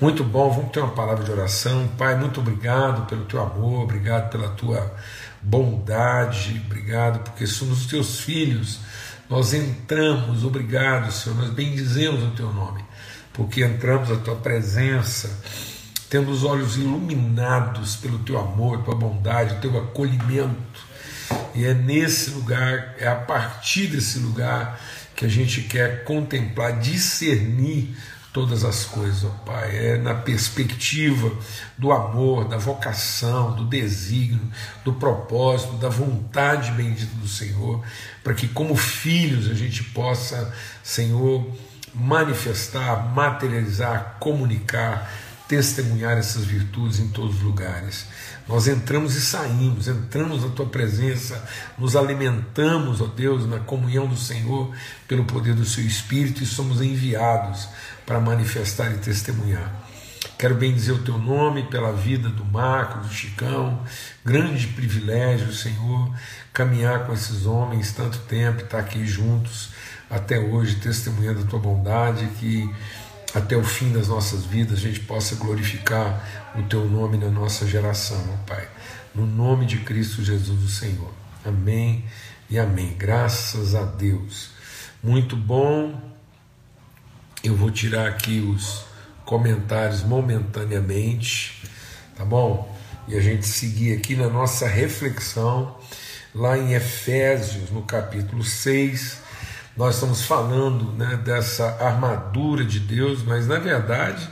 Muito 0.00 0.24
bom, 0.24 0.50
vamos 0.50 0.72
ter 0.72 0.80
uma 0.80 0.92
palavra 0.92 1.22
de 1.22 1.30
oração. 1.30 1.86
Pai, 1.98 2.16
muito 2.16 2.40
obrigado 2.40 3.06
pelo 3.06 3.26
teu 3.26 3.38
amor, 3.42 3.82
obrigado 3.82 4.30
pela 4.30 4.48
tua 4.48 4.96
bondade, 5.42 6.58
obrigado 6.64 7.22
porque 7.22 7.46
somos 7.46 7.82
os 7.82 7.86
teus 7.86 8.20
filhos. 8.20 8.80
Nós 9.28 9.52
entramos, 9.52 10.42
obrigado, 10.42 11.12
Senhor, 11.12 11.36
nós 11.36 11.50
bendizemos 11.50 12.22
o 12.24 12.30
teu 12.30 12.50
nome, 12.50 12.82
porque 13.34 13.62
entramos 13.62 14.10
a 14.10 14.16
tua 14.16 14.36
presença, 14.36 15.38
tendo 16.08 16.30
os 16.30 16.44
olhos 16.44 16.78
iluminados 16.78 17.96
pelo 17.96 18.20
teu 18.20 18.38
amor, 18.38 18.82
tua 18.82 18.94
bondade, 18.94 19.60
teu 19.60 19.78
acolhimento. 19.78 20.80
E 21.54 21.66
é 21.66 21.74
nesse 21.74 22.30
lugar, 22.30 22.94
é 22.98 23.06
a 23.06 23.16
partir 23.16 23.88
desse 23.88 24.18
lugar 24.18 24.80
que 25.14 25.26
a 25.26 25.28
gente 25.28 25.60
quer 25.60 26.04
contemplar, 26.04 26.78
discernir 26.80 27.94
todas 28.32 28.64
as 28.64 28.84
coisas, 28.84 29.24
ó 29.24 29.30
Pai. 29.44 29.76
É 29.76 29.98
na 29.98 30.14
perspectiva 30.14 31.32
do 31.76 31.92
amor, 31.92 32.48
da 32.48 32.56
vocação, 32.56 33.54
do 33.54 33.64
desígnio, 33.64 34.50
do 34.84 34.92
propósito, 34.92 35.74
da 35.74 35.88
vontade 35.88 36.70
bendita 36.72 37.14
do 37.16 37.28
Senhor, 37.28 37.82
para 38.22 38.34
que, 38.34 38.48
como 38.48 38.76
filhos, 38.76 39.50
a 39.50 39.54
gente 39.54 39.82
possa, 39.84 40.52
Senhor, 40.82 41.46
manifestar, 41.94 43.12
materializar, 43.14 44.16
comunicar, 44.20 45.10
testemunhar 45.48 46.16
essas 46.16 46.44
virtudes 46.44 47.00
em 47.00 47.08
todos 47.08 47.36
os 47.36 47.42
lugares. 47.42 48.06
Nós 48.50 48.66
entramos 48.66 49.14
e 49.14 49.20
saímos, 49.20 49.86
entramos 49.86 50.42
na 50.42 50.48
tua 50.48 50.66
presença, 50.66 51.40
nos 51.78 51.94
alimentamos, 51.94 53.00
ó 53.00 53.06
Deus, 53.06 53.46
na 53.46 53.60
comunhão 53.60 54.08
do 54.08 54.16
Senhor, 54.16 54.74
pelo 55.06 55.24
poder 55.24 55.54
do 55.54 55.64
seu 55.64 55.86
Espírito 55.86 56.42
e 56.42 56.46
somos 56.46 56.82
enviados 56.82 57.68
para 58.04 58.18
manifestar 58.18 58.90
e 58.90 58.98
testemunhar. 58.98 59.72
Quero 60.36 60.56
bem 60.56 60.74
dizer 60.74 60.90
o 60.90 61.02
teu 61.04 61.16
nome 61.16 61.62
pela 61.68 61.92
vida 61.92 62.28
do 62.28 62.44
Marco, 62.44 62.98
do 62.98 63.14
Chicão, 63.14 63.84
grande 64.24 64.66
privilégio, 64.66 65.52
Senhor, 65.52 66.12
caminhar 66.52 67.06
com 67.06 67.12
esses 67.12 67.46
homens 67.46 67.92
tanto 67.92 68.18
tempo, 68.18 68.64
estar 68.64 68.80
aqui 68.80 69.06
juntos 69.06 69.68
até 70.10 70.40
hoje, 70.40 70.74
testemunhando 70.74 71.42
a 71.42 71.46
tua 71.46 71.60
bondade, 71.60 72.26
que 72.40 72.68
até 73.34 73.56
o 73.56 73.64
fim 73.64 73.92
das 73.92 74.08
nossas 74.08 74.44
vidas 74.44 74.78
a 74.78 74.82
gente 74.82 75.00
possa 75.00 75.36
glorificar 75.36 76.52
o 76.56 76.62
teu 76.64 76.88
nome 76.88 77.16
na 77.16 77.28
nossa 77.28 77.66
geração, 77.66 78.22
ó 78.32 78.46
Pai. 78.46 78.68
No 79.14 79.26
nome 79.26 79.66
de 79.66 79.78
Cristo 79.78 80.22
Jesus, 80.22 80.62
o 80.62 80.68
Senhor. 80.68 81.12
Amém 81.44 82.04
e 82.48 82.58
amém. 82.58 82.94
Graças 82.96 83.74
a 83.74 83.84
Deus. 83.84 84.50
Muito 85.02 85.36
bom 85.36 86.10
eu 87.42 87.56
vou 87.56 87.70
tirar 87.70 88.06
aqui 88.06 88.40
os 88.40 88.84
comentários 89.24 90.02
momentaneamente, 90.02 91.62
tá 92.14 92.24
bom? 92.24 92.76
E 93.08 93.16
a 93.16 93.20
gente 93.20 93.46
seguir 93.46 93.96
aqui 93.96 94.14
na 94.14 94.28
nossa 94.28 94.66
reflexão, 94.68 95.74
lá 96.34 96.58
em 96.58 96.74
Efésios, 96.74 97.70
no 97.70 97.82
capítulo 97.82 98.44
6. 98.44 99.19
Nós 99.80 99.94
estamos 99.94 100.20
falando 100.20 100.92
né, 100.92 101.18
dessa 101.24 101.82
armadura 101.82 102.62
de 102.62 102.78
Deus, 102.78 103.22
mas 103.22 103.46
na 103.46 103.58
verdade, 103.58 104.28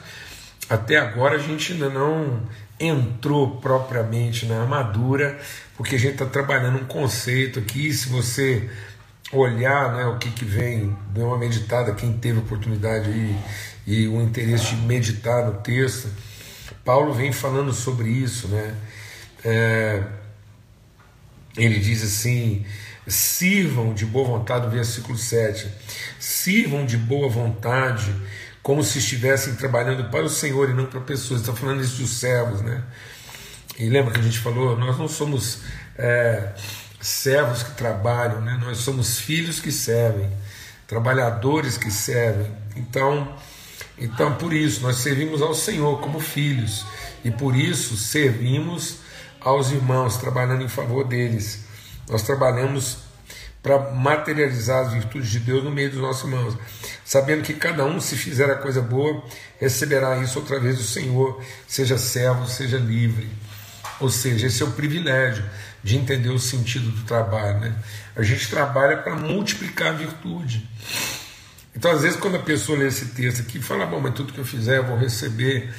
até 0.69 0.99
agora 0.99 1.37
a 1.37 1.39
gente 1.39 1.73
ainda 1.73 1.89
não 1.89 2.43
entrou 2.79 3.57
propriamente 3.57 4.45
na 4.45 4.61
armadura, 4.61 5.41
porque 5.75 5.95
a 5.95 5.99
gente 5.99 6.13
está 6.13 6.27
trabalhando 6.27 6.77
um 6.77 6.85
conceito 6.85 7.61
aqui. 7.61 7.91
Se 7.95 8.11
você 8.11 8.69
olhar 9.33 9.95
né, 9.95 10.05
o 10.05 10.19
que, 10.19 10.31
que 10.33 10.45
vem, 10.45 10.95
dar 11.15 11.25
uma 11.25 11.39
meditada, 11.39 11.95
quem 11.95 12.13
teve 12.13 12.41
oportunidade 12.41 13.09
aí, 13.09 13.39
e 13.87 14.07
o 14.07 14.21
interesse 14.21 14.75
de 14.75 14.83
meditar 14.83 15.47
no 15.47 15.63
texto, 15.63 16.11
Paulo 16.85 17.15
vem 17.15 17.33
falando 17.33 17.73
sobre 17.73 18.11
isso, 18.11 18.49
né? 18.49 18.75
É, 19.43 20.03
ele 21.57 21.79
diz 21.79 22.05
assim: 22.05 22.67
sirvam 23.09 23.93
de 23.95 24.07
boa 24.07 24.39
vontade, 24.39 24.69
versículo 24.69 25.17
7, 25.17 25.69
sirvam 26.19 26.87
de 26.87 26.97
boa 26.97 27.29
vontade, 27.29 28.15
como 28.63 28.85
se 28.85 28.99
estivessem 28.99 29.55
trabalhando 29.55 30.11
para 30.11 30.25
o 30.25 30.29
Senhor 30.29 30.71
e 30.71 30.75
não 30.75 30.87
para 30.87 31.01
pessoas. 31.01 31.41
Está 31.41 31.53
falando 31.55 31.83
isso 31.83 32.01
dos 32.01 32.11
servos, 32.11 32.61
né? 32.61 32.83
E 33.79 33.89
lembra 33.89 34.13
que 34.13 34.21
a 34.21 34.23
gente 34.23 34.39
falou, 34.39 34.77
nós 34.77 34.99
não 34.99 35.09
somos. 35.09 35.63
É, 35.97 36.53
servos 37.01 37.63
que 37.63 37.71
trabalham, 37.73 38.41
né? 38.41 38.59
nós 38.61 38.79
somos 38.79 39.19
filhos 39.21 39.61
que 39.61 39.71
servem, 39.71 40.31
trabalhadores 40.87 41.79
que 41.79 41.91
servem. 41.91 42.51
Então, 42.77 43.37
então, 43.97 44.35
por 44.35 44.53
isso, 44.53 44.83
nós 44.83 44.97
servimos 44.97 45.43
ao 45.43 45.55
Senhor 45.55 46.01
como 46.01 46.21
filhos 46.21 46.87
e 47.25 47.31
por 47.31 47.57
isso 47.57 47.97
servimos 47.97 48.99
aos 49.41 49.71
irmãos, 49.71 50.17
trabalhando 50.17 50.63
em 50.63 50.69
favor 50.69 51.05
deles. 51.05 51.65
Nós 52.09 52.23
trabalhamos 52.23 52.99
para 53.63 53.91
materializar 53.93 54.87
as 54.87 54.93
virtudes 54.93 55.31
de 55.31 55.41
Deus 55.41 55.65
no 55.65 55.71
meio 55.71 55.91
dos 55.91 56.01
nossos 56.01 56.25
irmãos, 56.25 56.57
sabendo 57.05 57.43
que 57.43 57.55
cada 57.55 57.85
um, 57.85 58.01
se 58.01 58.17
fizer 58.17 58.51
a 58.51 58.57
coisa 58.57 58.81
boa, 58.81 59.23
receberá 59.61 60.17
isso 60.19 60.39
outra 60.39 60.61
vez 60.61 60.77
do 60.77 60.85
Senhor, 60.85 61.43
seja 61.67 61.99
servo, 61.99 62.49
seja 62.49 62.79
livre. 62.79 63.29
Ou 64.01 64.09
seja, 64.09 64.47
esse 64.47 64.63
é 64.63 64.67
o 64.67 64.71
privilégio 64.71 65.45
de 65.83 65.97
entender 65.97 66.29
o 66.29 66.39
sentido 66.39 66.91
do 66.91 67.03
trabalho. 67.03 67.61
Né? 67.61 67.75
A 68.17 68.23
gente 68.23 68.49
trabalha 68.49 68.99
para 68.99 69.17
multiplicar 69.17 69.89
a 69.89 69.93
virtude. 69.93 70.69
Então, 71.75 71.91
às 71.91 72.03
vezes, 72.03 72.19
quando 72.19 72.37
a 72.37 72.41
pessoa 72.41 72.79
lê 72.79 72.87
esse 72.87 73.07
texto 73.07 73.41
aqui, 73.41 73.61
fala: 73.61 73.87
bom, 73.87 74.01
mas 74.01 74.15
tudo 74.15 74.33
que 74.33 74.39
eu 74.39 74.45
fizer 74.45 74.79
eu 74.79 74.85
vou 74.85 74.97
receber. 74.97 75.73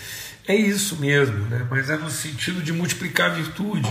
É 0.48 0.56
isso 0.56 0.96
mesmo, 0.96 1.46
né? 1.46 1.68
mas 1.70 1.92
é 1.92 1.96
no 1.96 2.10
sentido 2.10 2.64
de 2.64 2.74
multiplicar 2.74 3.30
a 3.30 3.34
virtude. 3.36 3.88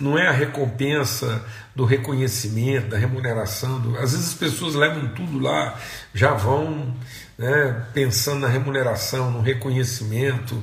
Não 0.00 0.16
é 0.16 0.28
a 0.28 0.32
recompensa 0.32 1.44
do 1.74 1.84
reconhecimento, 1.84 2.88
da 2.88 2.98
remuneração. 2.98 3.80
Do... 3.80 3.96
Às 3.96 4.12
vezes 4.12 4.28
as 4.28 4.34
pessoas 4.34 4.74
levam 4.74 5.08
tudo 5.08 5.38
lá, 5.38 5.78
já 6.14 6.34
vão 6.34 6.94
né, 7.36 7.86
pensando 7.92 8.40
na 8.40 8.48
remuneração, 8.48 9.30
no 9.30 9.40
reconhecimento, 9.40 10.62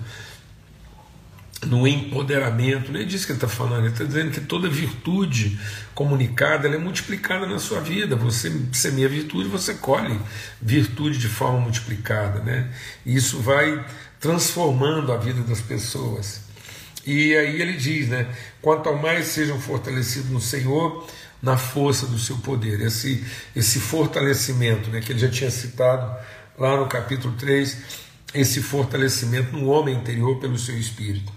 no 1.66 1.88
empoderamento. 1.88 2.92
Não 2.92 3.00
é 3.00 3.04
disso 3.04 3.26
que 3.26 3.32
ele 3.32 3.38
está 3.38 3.48
falando, 3.48 3.86
ele 3.86 3.94
está 3.94 4.04
dizendo 4.04 4.32
que 4.32 4.42
toda 4.42 4.70
virtude 4.70 5.60
comunicada 5.94 6.68
é 6.68 6.78
multiplicada 6.78 7.46
na 7.46 7.60
sua 7.60 7.82
vida. 7.82 8.16
Você 8.16 8.52
semeia 8.72 9.10
virtude, 9.10 9.50
você 9.50 9.74
colhe 9.74 10.20
virtude 10.62 11.18
de 11.18 11.28
forma 11.28 11.60
multiplicada. 11.60 12.40
Né? 12.40 12.70
E 13.06 13.16
isso 13.16 13.40
vai 13.40 13.86
transformando 14.20 15.12
a 15.12 15.18
vida 15.18 15.42
das 15.42 15.62
pessoas. 15.62 16.45
E 17.06 17.36
aí 17.36 17.62
ele 17.62 17.74
diz, 17.74 18.10
né? 18.10 18.28
Quanto 18.62 18.90
ao 18.90 18.98
mais 18.98 19.28
sejam 19.28 19.60
fortalecidos 19.60 20.30
no 20.30 20.42
Senhor, 20.42 21.08
na 21.42 21.58
força 21.58 22.08
do 22.08 22.18
seu 22.18 22.38
poder. 22.38 22.82
Esse, 22.82 23.24
esse 23.56 23.80
fortalecimento, 23.80 24.90
né, 24.90 25.02
que 25.02 25.12
ele 25.12 25.20
já 25.20 25.30
tinha 25.30 25.52
citado 25.52 26.16
lá 26.58 26.76
no 26.76 26.88
capítulo 26.88 27.36
3, 27.36 27.78
esse 28.34 28.62
fortalecimento 28.62 29.56
no 29.56 29.68
homem 29.68 29.96
interior 29.96 30.40
pelo 30.40 30.58
seu 30.58 30.78
espírito 30.78 31.32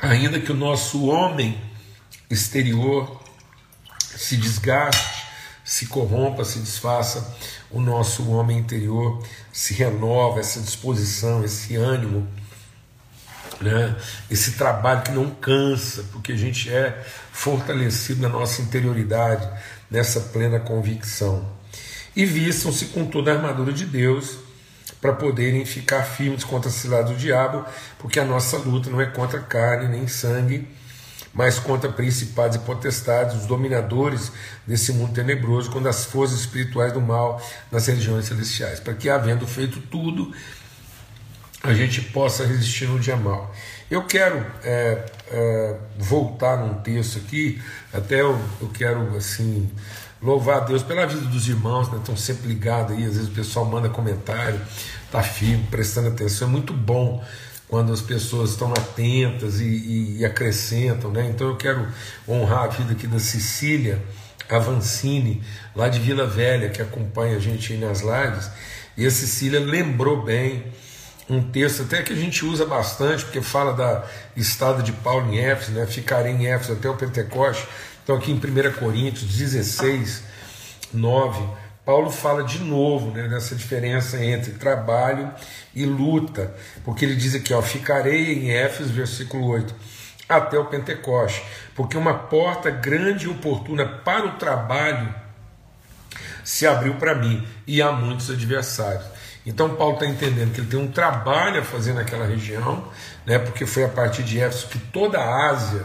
ainda 0.00 0.38
que 0.38 0.52
o 0.52 0.56
nosso 0.56 1.06
homem 1.06 1.60
exterior 2.30 3.20
se 3.98 4.36
desgaste, 4.36 5.26
se 5.64 5.86
corrompa, 5.86 6.44
se 6.44 6.60
desfaça, 6.60 7.36
o 7.70 7.80
nosso 7.80 8.30
homem 8.30 8.58
interior 8.58 9.22
se 9.52 9.74
renova, 9.74 10.40
essa 10.40 10.60
disposição, 10.60 11.44
esse 11.44 11.76
ânimo, 11.76 12.26
né? 13.60 13.96
esse 14.30 14.52
trabalho 14.52 15.02
que 15.02 15.12
não 15.12 15.30
cansa, 15.30 16.04
porque 16.12 16.32
a 16.32 16.36
gente 16.36 16.72
é 16.72 17.04
fortalecido 17.32 18.20
na 18.22 18.28
nossa 18.28 18.62
interioridade, 18.62 19.48
nessa 19.90 20.20
plena 20.20 20.60
convicção. 20.60 21.46
E 22.14 22.24
vistam-se 22.24 22.86
com 22.86 23.06
toda 23.06 23.32
a 23.32 23.34
armadura 23.36 23.72
de 23.72 23.84
Deus 23.84 24.38
para 25.00 25.12
poderem 25.12 25.64
ficar 25.64 26.02
firmes 26.02 26.42
contra 26.42 26.68
a 26.68 26.72
cilada 26.72 27.12
do 27.12 27.16
diabo, 27.16 27.64
porque 27.98 28.18
a 28.18 28.24
nossa 28.24 28.56
luta 28.58 28.90
não 28.90 29.00
é 29.00 29.06
contra 29.06 29.38
carne 29.40 29.88
nem 29.88 30.08
sangue, 30.08 30.66
mas 31.32 31.58
contra 31.58 31.92
principados 31.92 32.56
e 32.56 32.60
potestades, 32.60 33.36
os 33.36 33.46
dominadores 33.46 34.32
desse 34.66 34.92
mundo 34.92 35.12
tenebroso, 35.12 35.70
contra 35.70 35.90
as 35.90 36.04
forças 36.04 36.40
espirituais 36.40 36.92
do 36.92 37.00
mal 37.00 37.40
nas 37.70 37.86
regiões 37.86 38.24
celestiais, 38.24 38.80
para 38.80 38.94
que, 38.94 39.08
havendo 39.08 39.46
feito 39.46 39.80
tudo, 39.80 40.32
a 41.62 41.74
gente 41.74 42.00
possa 42.00 42.44
resistir 42.44 42.86
no 42.86 42.98
dia 42.98 43.16
mal. 43.16 43.54
Eu 43.90 44.04
quero 44.04 44.44
é, 44.62 45.04
é, 45.30 45.76
voltar 45.98 46.56
num 46.58 46.74
texto 46.74 47.18
aqui, 47.18 47.60
até 47.92 48.20
eu, 48.20 48.38
eu 48.60 48.68
quero 48.68 49.16
assim 49.16 49.70
louvar 50.20 50.58
a 50.58 50.64
Deus 50.64 50.82
pela 50.82 51.06
vida 51.06 51.22
dos 51.22 51.48
irmãos, 51.48 51.90
né? 51.90 51.98
estão 51.98 52.16
sempre 52.16 52.48
ligados 52.48 52.96
aí, 52.96 53.04
às 53.04 53.14
vezes 53.14 53.28
o 53.28 53.32
pessoal 53.32 53.64
manda 53.64 53.88
comentário, 53.88 54.60
está 55.04 55.22
firme, 55.22 55.64
prestando 55.70 56.08
atenção, 56.08 56.48
é 56.48 56.50
muito 56.50 56.72
bom 56.72 57.24
quando 57.68 57.92
as 57.92 58.00
pessoas 58.00 58.50
estão 58.50 58.72
atentas 58.72 59.60
e, 59.60 59.64
e, 59.64 60.16
e, 60.18 60.24
acrescentam, 60.24 61.10
né? 61.10 61.28
Então 61.28 61.48
eu 61.48 61.56
quero 61.56 61.86
honrar 62.26 62.64
a 62.64 62.66
vida 62.68 62.92
aqui 62.92 63.06
da 63.06 63.18
Cecília 63.18 64.02
Avancini, 64.48 65.42
lá 65.76 65.88
de 65.88 65.98
Vila 66.00 66.26
Velha, 66.26 66.70
que 66.70 66.80
acompanha 66.80 67.36
a 67.36 67.40
gente 67.40 67.72
aí 67.74 67.78
nas 67.78 68.00
lives, 68.00 68.50
E 68.96 69.06
a 69.06 69.10
Cecília 69.10 69.60
lembrou 69.60 70.24
bem 70.24 70.64
um 71.28 71.42
texto 71.42 71.82
até 71.82 72.02
que 72.02 72.12
a 72.12 72.16
gente 72.16 72.44
usa 72.44 72.64
bastante, 72.64 73.24
porque 73.24 73.42
fala 73.42 73.74
da 73.74 74.04
estada 74.36 74.82
de 74.82 74.92
Paulo 74.92 75.32
em 75.32 75.38
Éfeso, 75.38 75.72
né? 75.72 75.86
ficarei 75.86 76.32
em 76.32 76.46
Éfeso 76.46 76.72
até 76.72 76.88
o 76.88 76.96
Pentecoste. 76.96 77.66
Então, 78.02 78.16
aqui 78.16 78.32
em 78.32 78.36
1 78.36 78.72
Coríntios 78.78 79.30
16, 79.30 80.22
9, 80.94 81.42
Paulo 81.84 82.10
fala 82.10 82.42
de 82.42 82.58
novo 82.60 83.10
né, 83.10 83.28
dessa 83.28 83.54
diferença 83.54 84.22
entre 84.22 84.52
trabalho 84.52 85.30
e 85.74 85.84
luta, 85.84 86.54
porque 86.84 87.04
ele 87.04 87.16
diz 87.16 87.34
aqui: 87.34 87.52
ó, 87.52 87.60
ficarei 87.60 88.32
em 88.32 88.50
Éfeso, 88.50 88.92
versículo 88.92 89.46
8, 89.46 89.74
até 90.28 90.58
o 90.58 90.66
Pentecoste, 90.66 91.42
porque 91.74 91.96
uma 91.96 92.14
porta 92.14 92.70
grande 92.70 93.26
e 93.26 93.28
oportuna 93.28 93.86
para 93.86 94.26
o 94.26 94.36
trabalho 94.36 95.14
se 96.44 96.66
abriu 96.66 96.94
para 96.94 97.14
mim 97.14 97.46
e 97.66 97.82
há 97.82 97.92
muitos 97.92 98.30
adversários. 98.30 99.17
Então 99.48 99.74
Paulo 99.74 99.94
está 99.94 100.06
entendendo 100.06 100.52
que 100.52 100.60
ele 100.60 100.68
tem 100.68 100.78
um 100.78 100.90
trabalho 100.90 101.60
a 101.60 101.64
fazer 101.64 101.94
naquela 101.94 102.26
região, 102.26 102.84
né, 103.24 103.38
porque 103.38 103.64
foi 103.64 103.82
a 103.82 103.88
partir 103.88 104.22
de 104.22 104.38
Éfeso 104.38 104.68
que 104.68 104.78
toda 104.78 105.18
a 105.18 105.50
Ásia, 105.50 105.84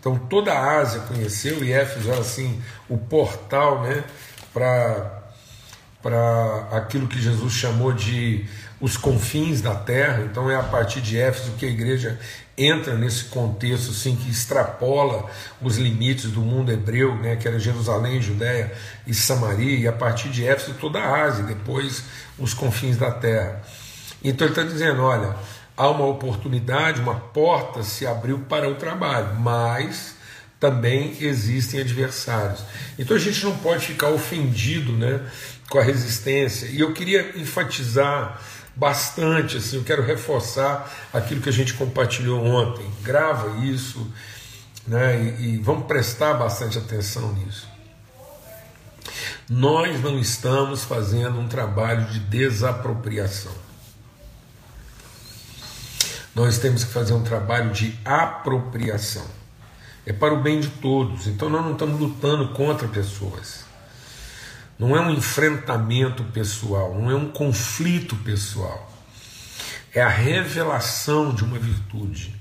então 0.00 0.16
toda 0.16 0.50
a 0.52 0.80
Ásia 0.80 1.00
conheceu, 1.00 1.62
e 1.62 1.72
Éfeso 1.72 2.10
era 2.10 2.20
assim 2.20 2.60
o 2.88 2.96
portal 2.96 3.82
né, 3.82 4.02
para 4.54 5.22
aquilo 6.72 7.06
que 7.06 7.20
Jesus 7.20 7.52
chamou 7.52 7.92
de 7.92 8.46
os 8.80 8.96
confins 8.96 9.60
da 9.60 9.74
terra. 9.74 10.24
Então 10.24 10.50
é 10.50 10.56
a 10.56 10.62
partir 10.62 11.00
de 11.00 11.16
Éfeso 11.18 11.52
que 11.52 11.64
a 11.64 11.68
igreja 11.68 12.18
entra 12.56 12.94
nesse 12.96 13.24
contexto 13.24 13.90
assim 13.90 14.14
que 14.14 14.30
extrapola 14.30 15.30
os 15.60 15.76
limites 15.78 16.30
do 16.30 16.40
mundo 16.40 16.70
hebreu, 16.70 17.16
né, 17.16 17.36
que 17.36 17.48
era 17.48 17.58
Jerusalém, 17.58 18.20
Judéia 18.20 18.72
e 19.06 19.14
Samaria, 19.14 19.78
e 19.78 19.88
a 19.88 19.92
partir 19.92 20.28
de 20.28 20.46
Éfeso 20.46 20.74
toda 20.78 20.98
a 20.98 21.24
Ásia, 21.24 21.44
depois 21.44 22.04
os 22.38 22.52
confins 22.52 22.96
da 22.96 23.10
terra. 23.10 23.62
Então 24.22 24.46
ele 24.46 24.52
está 24.52 24.62
dizendo, 24.62 25.02
olha, 25.02 25.34
há 25.76 25.88
uma 25.88 26.06
oportunidade, 26.06 27.00
uma 27.00 27.14
porta 27.14 27.82
se 27.82 28.06
abriu 28.06 28.40
para 28.40 28.68
o 28.68 28.74
trabalho, 28.74 29.34
mas 29.40 30.14
também 30.60 31.16
existem 31.20 31.80
adversários. 31.80 32.62
Então 32.98 33.16
a 33.16 33.20
gente 33.20 33.44
não 33.44 33.56
pode 33.58 33.86
ficar 33.86 34.10
ofendido, 34.10 34.92
né, 34.92 35.20
com 35.68 35.78
a 35.78 35.82
resistência. 35.82 36.66
E 36.66 36.80
eu 36.80 36.92
queria 36.92 37.32
enfatizar 37.36 38.40
bastante, 38.74 39.58
assim, 39.58 39.76
eu 39.76 39.84
quero 39.84 40.02
reforçar 40.02 40.90
aquilo 41.12 41.40
que 41.40 41.48
a 41.48 41.52
gente 41.52 41.74
compartilhou 41.74 42.44
ontem. 42.44 42.88
Grava 43.02 43.64
isso, 43.64 44.10
né? 44.86 45.36
E, 45.38 45.54
e 45.54 45.56
vamos 45.58 45.86
prestar 45.86 46.34
bastante 46.34 46.78
atenção 46.78 47.32
nisso. 47.34 47.68
Nós 49.48 50.00
não 50.00 50.18
estamos 50.18 50.84
fazendo 50.84 51.38
um 51.38 51.48
trabalho 51.48 52.06
de 52.06 52.20
desapropriação. 52.20 53.52
Nós 56.34 56.58
temos 56.58 56.84
que 56.84 56.92
fazer 56.92 57.12
um 57.12 57.22
trabalho 57.22 57.72
de 57.72 57.98
apropriação. 58.04 59.26
É 60.06 60.12
para 60.12 60.32
o 60.32 60.40
bem 60.40 60.60
de 60.60 60.68
todos. 60.68 61.26
Então 61.26 61.50
nós 61.50 61.62
não 61.62 61.72
estamos 61.72 62.00
lutando 62.00 62.48
contra 62.54 62.88
pessoas. 62.88 63.61
Não 64.82 64.96
é 64.96 65.00
um 65.00 65.10
enfrentamento 65.10 66.24
pessoal, 66.24 66.92
não 66.92 67.08
é 67.08 67.14
um 67.14 67.28
conflito 67.28 68.16
pessoal. 68.16 68.92
É 69.94 70.02
a 70.02 70.08
revelação 70.08 71.32
de 71.32 71.44
uma 71.44 71.56
virtude. 71.56 72.34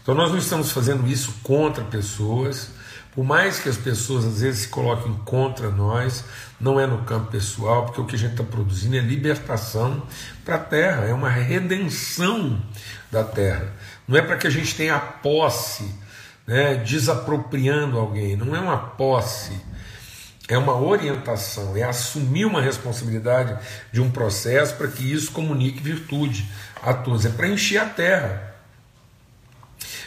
Então 0.00 0.14
nós 0.14 0.30
não 0.30 0.38
estamos 0.38 0.70
fazendo 0.70 1.04
isso 1.10 1.34
contra 1.42 1.82
pessoas, 1.82 2.70
por 3.12 3.24
mais 3.24 3.58
que 3.58 3.68
as 3.68 3.76
pessoas 3.76 4.24
às 4.24 4.40
vezes 4.40 4.60
se 4.60 4.68
coloquem 4.68 5.14
contra 5.24 5.68
nós, 5.68 6.24
não 6.60 6.78
é 6.78 6.86
no 6.86 6.98
campo 6.98 7.32
pessoal, 7.32 7.86
porque 7.86 8.00
o 8.00 8.04
que 8.04 8.14
a 8.14 8.18
gente 8.20 8.32
está 8.40 8.44
produzindo 8.44 8.94
é 8.96 9.00
libertação 9.00 10.00
para 10.44 10.54
a 10.54 10.60
terra, 10.60 11.06
é 11.06 11.12
uma 11.12 11.28
redenção 11.28 12.62
da 13.10 13.24
terra. 13.24 13.72
Não 14.06 14.16
é 14.16 14.22
para 14.22 14.36
que 14.36 14.46
a 14.46 14.50
gente 14.50 14.76
tenha 14.76 14.96
posse, 15.00 15.92
né, 16.46 16.76
desapropriando 16.76 17.98
alguém, 17.98 18.36
não 18.36 18.54
é 18.54 18.60
uma 18.60 18.78
posse 18.78 19.73
é 20.48 20.58
uma 20.58 20.76
orientação, 20.76 21.76
é 21.76 21.82
assumir 21.82 22.44
uma 22.44 22.60
responsabilidade 22.60 23.58
de 23.92 24.00
um 24.00 24.10
processo 24.10 24.74
para 24.76 24.88
que 24.88 25.10
isso 25.10 25.32
comunique 25.32 25.82
virtude 25.82 26.46
a 26.82 26.92
todos, 26.92 27.24
é 27.24 27.30
para 27.30 27.48
encher 27.48 27.78
a 27.78 27.86
terra 27.86 28.54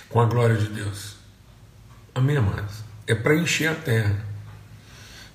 com 0.10 0.22
a 0.22 0.26
glória 0.26 0.56
de 0.56 0.68
Deus. 0.68 1.16
Amém, 2.14 2.38
amados? 2.38 2.84
É 3.06 3.16
para 3.16 3.36
encher 3.36 3.70
a 3.70 3.76
terra. 3.76 4.16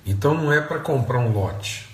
Então 0.05 0.35
não 0.35 0.53
é 0.53 0.61
para 0.61 0.79
comprar 0.79 1.19
um 1.19 1.33
lote. 1.33 1.89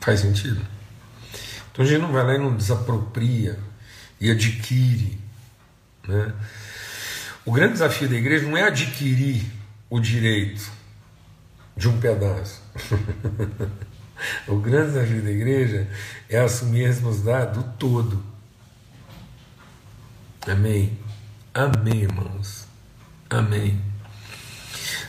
Faz 0.00 0.20
sentido? 0.20 0.64
Então 1.70 1.84
a 1.84 1.88
gente 1.88 2.00
não 2.00 2.12
vai 2.12 2.24
lá 2.24 2.34
e 2.34 2.38
não 2.38 2.56
desapropria 2.56 3.58
e 4.20 4.30
adquire. 4.30 5.18
Né? 6.06 6.32
O 7.48 7.50
grande 7.50 7.72
desafio 7.72 8.06
da 8.10 8.14
igreja 8.14 8.46
não 8.46 8.58
é 8.58 8.64
adquirir 8.64 9.42
o 9.88 9.98
direito 9.98 10.70
de 11.74 11.88
um 11.88 11.98
pedaço. 11.98 12.60
o 14.46 14.56
grande 14.58 14.92
desafio 14.92 15.22
da 15.22 15.30
igreja 15.30 15.88
é 16.28 16.40
assumir 16.40 16.84
a 16.84 16.88
responsabilidade 16.88 17.58
do 17.58 17.62
todo. 17.78 18.22
Amém. 20.46 20.98
Amém, 21.54 22.02
irmãos. 22.02 22.66
Amém. 23.30 23.80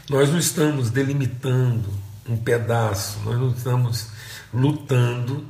Nós 0.09 0.29
não 0.29 0.39
estamos 0.39 0.89
delimitando 0.89 1.93
um 2.25 2.37
pedaço, 2.37 3.19
nós 3.25 3.37
não 3.37 3.49
estamos 3.49 4.07
lutando 4.53 5.45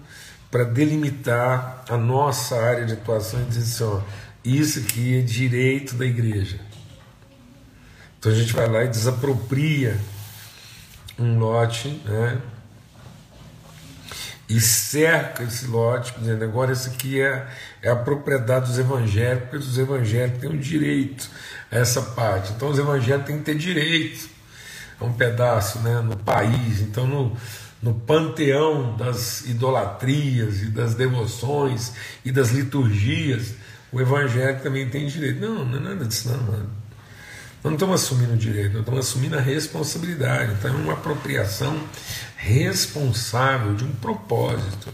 para 0.49 0.63
delimitar 0.63 1.85
a 1.87 1.97
nossa 1.97 2.59
área 2.59 2.87
de 2.87 2.93
atuação 2.93 3.43
e 3.43 3.45
dizer 3.45 3.59
assim: 3.59 3.83
ó, 3.83 4.01
isso 4.43 4.79
aqui 4.79 5.19
é 5.19 5.21
direito 5.21 5.93
da 5.93 6.03
igreja. 6.07 6.67
Então 8.19 8.33
a 8.33 8.35
gente 8.35 8.51
vai 8.51 8.67
lá 8.67 8.83
e 8.83 8.89
desapropria 8.89 9.97
um 11.17 11.39
lote, 11.39 11.87
né? 12.03 12.37
E 14.49 14.59
cerca 14.59 15.43
esse 15.43 15.67
lote, 15.67 16.13
dizendo 16.17 16.43
agora 16.43 16.73
esse 16.73 16.89
aqui 16.89 17.21
é, 17.21 17.47
é 17.81 17.89
a 17.89 17.95
propriedade 17.95 18.65
dos 18.65 18.77
evangélicos, 18.77 19.49
porque 19.49 19.57
os 19.57 19.77
evangélicos 19.77 20.41
têm 20.41 20.49
o 20.49 20.53
um 20.53 20.57
direito 20.57 21.29
a 21.71 21.77
essa 21.77 22.01
parte. 22.01 22.51
Então 22.51 22.69
os 22.69 22.77
evangélicos 22.77 23.27
têm 23.27 23.37
que 23.37 23.43
ter 23.43 23.55
direito 23.55 24.27
a 24.99 25.05
um 25.05 25.13
pedaço 25.13 25.79
né, 25.79 26.01
no 26.01 26.17
país. 26.17 26.81
Então 26.81 27.07
no, 27.07 27.37
no 27.81 27.93
panteão 27.93 28.97
das 28.97 29.45
idolatrias 29.45 30.61
e 30.63 30.65
das 30.65 30.93
devoções 30.93 31.93
e 32.25 32.33
das 32.33 32.49
liturgias, 32.49 33.53
o 33.93 34.01
evangélico 34.01 34.61
também 34.61 34.89
tem 34.89 35.07
direito. 35.07 35.39
Não, 35.39 35.63
não 35.63 35.77
é 35.77 35.79
nada 35.79 36.05
disso 36.05 36.27
não, 36.27 36.43
mano. 36.43 36.78
Nós 37.61 37.71
não 37.71 37.73
estamos 37.73 38.01
assumindo 38.01 38.33
o 38.33 38.37
direito, 38.37 38.71
nós 38.71 38.81
estamos 38.81 38.99
assumindo 39.05 39.37
a 39.37 39.41
responsabilidade. 39.41 40.53
Então 40.53 40.71
é 40.71 40.73
uma 40.75 40.93
apropriação 40.93 41.77
responsável 42.37 43.75
de 43.75 43.83
um 43.83 43.91
propósito. 43.91 44.93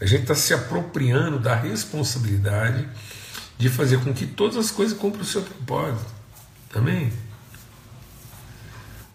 A 0.00 0.06
gente 0.06 0.22
está 0.22 0.34
se 0.34 0.54
apropriando 0.54 1.38
da 1.38 1.54
responsabilidade 1.54 2.88
de 3.58 3.68
fazer 3.68 4.02
com 4.02 4.12
que 4.12 4.26
todas 4.26 4.56
as 4.56 4.70
coisas 4.70 4.96
cumpram 4.96 5.22
o 5.22 5.24
seu 5.24 5.42
propósito. 5.42 6.10
Amém? 6.74 7.12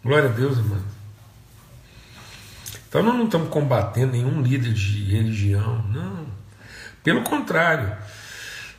Glória 0.04 0.30
a 0.30 0.32
Deus, 0.32 0.58
irmão. 0.58 0.82
Então 2.88 3.04
nós 3.04 3.16
não 3.16 3.26
estamos 3.26 3.50
combatendo 3.50 4.14
nenhum 4.14 4.42
líder 4.42 4.74
de 4.74 5.04
religião, 5.12 5.84
não. 5.90 6.28
Pelo 7.04 7.24
contrário, 7.24 7.98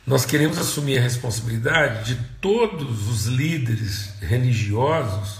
nós 0.09 0.25
queremos 0.25 0.57
assumir 0.57 0.97
a 0.97 1.01
responsabilidade 1.03 2.15
de 2.15 2.21
todos 2.41 3.07
os 3.07 3.27
líderes 3.27 4.15
religiosos 4.19 5.37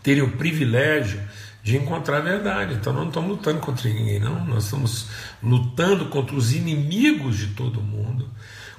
terem 0.00 0.22
o 0.22 0.36
privilégio 0.36 1.20
de 1.60 1.76
encontrar 1.76 2.18
a 2.18 2.20
verdade. 2.20 2.74
Então 2.74 2.92
não 2.92 3.08
estamos 3.08 3.30
lutando 3.30 3.58
contra 3.58 3.90
ninguém, 3.90 4.20
não. 4.20 4.44
Nós 4.44 4.66
estamos 4.66 5.08
lutando 5.42 6.06
contra 6.06 6.36
os 6.36 6.54
inimigos 6.54 7.36
de 7.36 7.48
todo 7.48 7.80
mundo, 7.80 8.30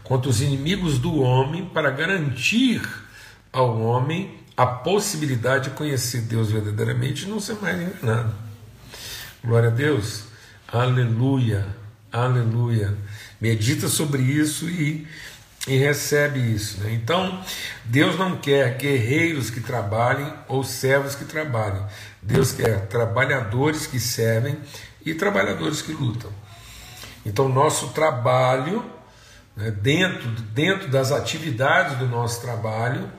contra 0.01 0.29
os 0.29 0.41
inimigos 0.41 0.97
do 0.97 1.19
homem, 1.19 1.65
para 1.65 1.91
garantir 1.91 2.81
ao 3.51 3.81
homem 3.81 4.33
a 4.55 4.65
possibilidade 4.65 5.71
de 5.71 5.75
conhecer 5.75 6.21
Deus 6.21 6.49
verdadeiramente 6.49 7.25
e 7.25 7.27
não 7.27 7.41
ser 7.41 7.55
mais 7.55 7.81
enganado. 7.81 8.33
Glória 9.43 9.67
a 9.67 9.73
Deus. 9.73 10.23
Aleluia. 10.71 11.67
Aleluia 12.09 12.95
medita 13.39 13.87
sobre 13.87 14.21
isso 14.21 14.69
e, 14.69 15.07
e 15.67 15.77
recebe 15.77 16.39
isso. 16.39 16.79
Né? 16.81 16.93
Então, 16.93 17.43
Deus 17.85 18.17
não 18.17 18.37
quer 18.37 18.77
guerreiros 18.77 19.49
que 19.49 19.61
trabalhem 19.61 20.31
ou 20.47 20.63
servos 20.63 21.15
que 21.15 21.25
trabalhem. 21.25 21.83
Deus 22.21 22.51
quer 22.51 22.87
trabalhadores 22.87 23.87
que 23.87 23.99
servem 23.99 24.57
e 25.05 25.13
trabalhadores 25.13 25.81
que 25.81 25.93
lutam. 25.93 26.31
Então, 27.25 27.49
nosso 27.49 27.89
trabalho, 27.89 28.85
né, 29.55 29.71
dentro, 29.71 30.29
dentro 30.29 30.87
das 30.87 31.11
atividades 31.11 31.97
do 31.97 32.07
nosso 32.07 32.41
trabalho, 32.41 33.11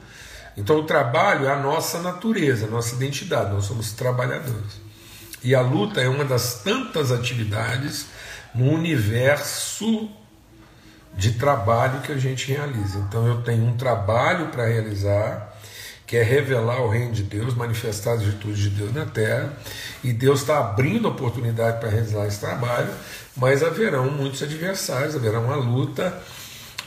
então 0.56 0.80
o 0.80 0.84
trabalho 0.84 1.46
é 1.46 1.52
a 1.52 1.58
nossa 1.58 2.00
natureza, 2.00 2.66
a 2.66 2.68
nossa 2.68 2.94
identidade, 2.96 3.52
nós 3.52 3.64
somos 3.64 3.92
trabalhadores. 3.92 4.80
E 5.42 5.54
a 5.54 5.60
luta 5.60 6.00
é 6.00 6.08
uma 6.08 6.24
das 6.24 6.54
tantas 6.64 7.12
atividades 7.12 8.06
no 8.54 8.70
universo 8.72 10.08
de 11.14 11.32
trabalho 11.32 12.00
que 12.00 12.12
a 12.12 12.16
gente 12.16 12.52
realiza. 12.52 12.98
Então 13.00 13.26
eu 13.26 13.42
tenho 13.42 13.64
um 13.64 13.76
trabalho 13.76 14.48
para 14.48 14.66
realizar, 14.66 15.56
que 16.06 16.16
é 16.16 16.22
revelar 16.22 16.80
o 16.80 16.88
reino 16.88 17.12
de 17.12 17.22
Deus, 17.22 17.54
manifestar 17.54 18.12
as 18.12 18.22
virtudes 18.22 18.58
de 18.58 18.70
Deus 18.70 18.94
na 18.94 19.04
terra, 19.04 19.52
e 20.02 20.12
Deus 20.12 20.40
está 20.40 20.58
abrindo 20.58 21.08
oportunidade 21.08 21.80
para 21.80 21.90
realizar 21.90 22.26
esse 22.26 22.40
trabalho, 22.40 22.90
mas 23.36 23.62
haverão 23.62 24.10
muitos 24.10 24.42
adversários, 24.42 25.16
haverá 25.16 25.40
uma 25.40 25.56
luta, 25.56 26.16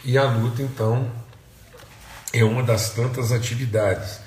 e 0.03 0.17
a 0.17 0.23
luta 0.23 0.61
então 0.61 1.11
é 2.33 2.43
uma 2.43 2.63
das 2.63 2.91
tantas 2.91 3.31
atividades. 3.31 4.19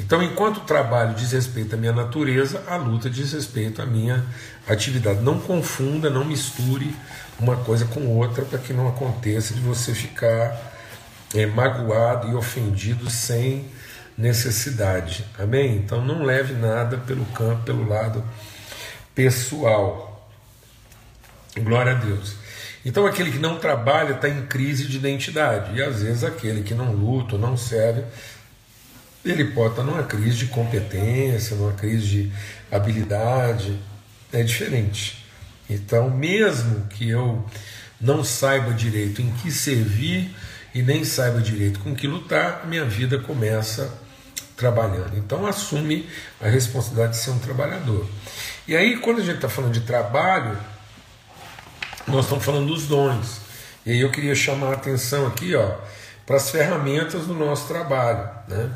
Então, 0.00 0.22
enquanto 0.22 0.58
o 0.58 0.60
trabalho 0.60 1.14
diz 1.14 1.32
respeito 1.32 1.74
à 1.74 1.78
minha 1.78 1.92
natureza, 1.92 2.64
a 2.66 2.76
luta 2.76 3.10
diz 3.10 3.32
respeito 3.32 3.82
à 3.82 3.86
minha 3.86 4.24
atividade. 4.66 5.20
Não 5.20 5.38
confunda, 5.38 6.08
não 6.08 6.24
misture 6.24 6.96
uma 7.38 7.56
coisa 7.56 7.84
com 7.84 8.06
outra 8.16 8.44
para 8.44 8.58
que 8.58 8.72
não 8.72 8.88
aconteça 8.88 9.52
de 9.52 9.60
você 9.60 9.94
ficar 9.94 10.58
é, 11.34 11.44
magoado 11.44 12.30
e 12.30 12.34
ofendido 12.34 13.10
sem 13.10 13.66
necessidade. 14.16 15.26
Amém? 15.38 15.76
Então, 15.76 16.02
não 16.02 16.22
leve 16.22 16.54
nada 16.54 16.96
pelo 16.96 17.26
campo, 17.26 17.64
pelo 17.64 17.86
lado 17.86 18.24
pessoal. 19.14 20.30
Glória 21.58 21.92
a 21.92 21.96
Deus. 21.96 22.36
Então, 22.86 23.06
aquele 23.06 23.30
que 23.30 23.38
não 23.38 23.58
trabalha 23.58 24.14
está 24.14 24.30
em 24.30 24.46
crise 24.46 24.86
de 24.86 24.96
identidade, 24.96 25.76
e 25.76 25.82
às 25.82 26.00
vezes 26.00 26.24
aquele 26.24 26.62
que 26.62 26.72
não 26.72 26.94
luta, 26.94 27.36
não 27.36 27.54
serve, 27.54 28.02
ele 29.24 29.46
pode 29.46 29.70
estar 29.70 29.82
numa 29.82 30.02
crise 30.02 30.38
de 30.38 30.46
competência, 30.46 31.56
numa 31.56 31.72
crise 31.72 32.06
de 32.06 32.32
habilidade, 32.70 33.78
é 34.32 34.42
diferente. 34.42 35.24
Então, 35.68 36.10
mesmo 36.10 36.86
que 36.88 37.08
eu 37.08 37.44
não 38.00 38.24
saiba 38.24 38.72
direito 38.72 39.20
em 39.20 39.30
que 39.30 39.50
servir 39.50 40.34
e 40.74 40.82
nem 40.82 41.04
saiba 41.04 41.40
direito 41.40 41.80
com 41.80 41.94
que 41.94 42.06
lutar, 42.06 42.66
minha 42.66 42.84
vida 42.84 43.18
começa 43.18 43.92
trabalhando. 44.56 45.16
Então, 45.16 45.46
assume 45.46 46.08
a 46.40 46.48
responsabilidade 46.48 47.12
de 47.12 47.18
ser 47.18 47.30
um 47.30 47.38
trabalhador. 47.38 48.08
E 48.66 48.76
aí, 48.76 48.96
quando 48.98 49.20
a 49.20 49.24
gente 49.24 49.36
está 49.36 49.48
falando 49.48 49.72
de 49.72 49.80
trabalho, 49.80 50.58
nós 52.06 52.24
estamos 52.24 52.44
falando 52.44 52.66
dos 52.66 52.86
dons. 52.86 53.40
E 53.84 53.92
aí 53.92 54.00
eu 54.00 54.10
queria 54.10 54.34
chamar 54.34 54.68
a 54.68 54.72
atenção 54.72 55.26
aqui, 55.26 55.54
ó, 55.54 55.76
para 56.26 56.36
as 56.36 56.50
ferramentas 56.50 57.26
do 57.26 57.34
nosso 57.34 57.66
trabalho, 57.66 58.28
né? 58.48 58.70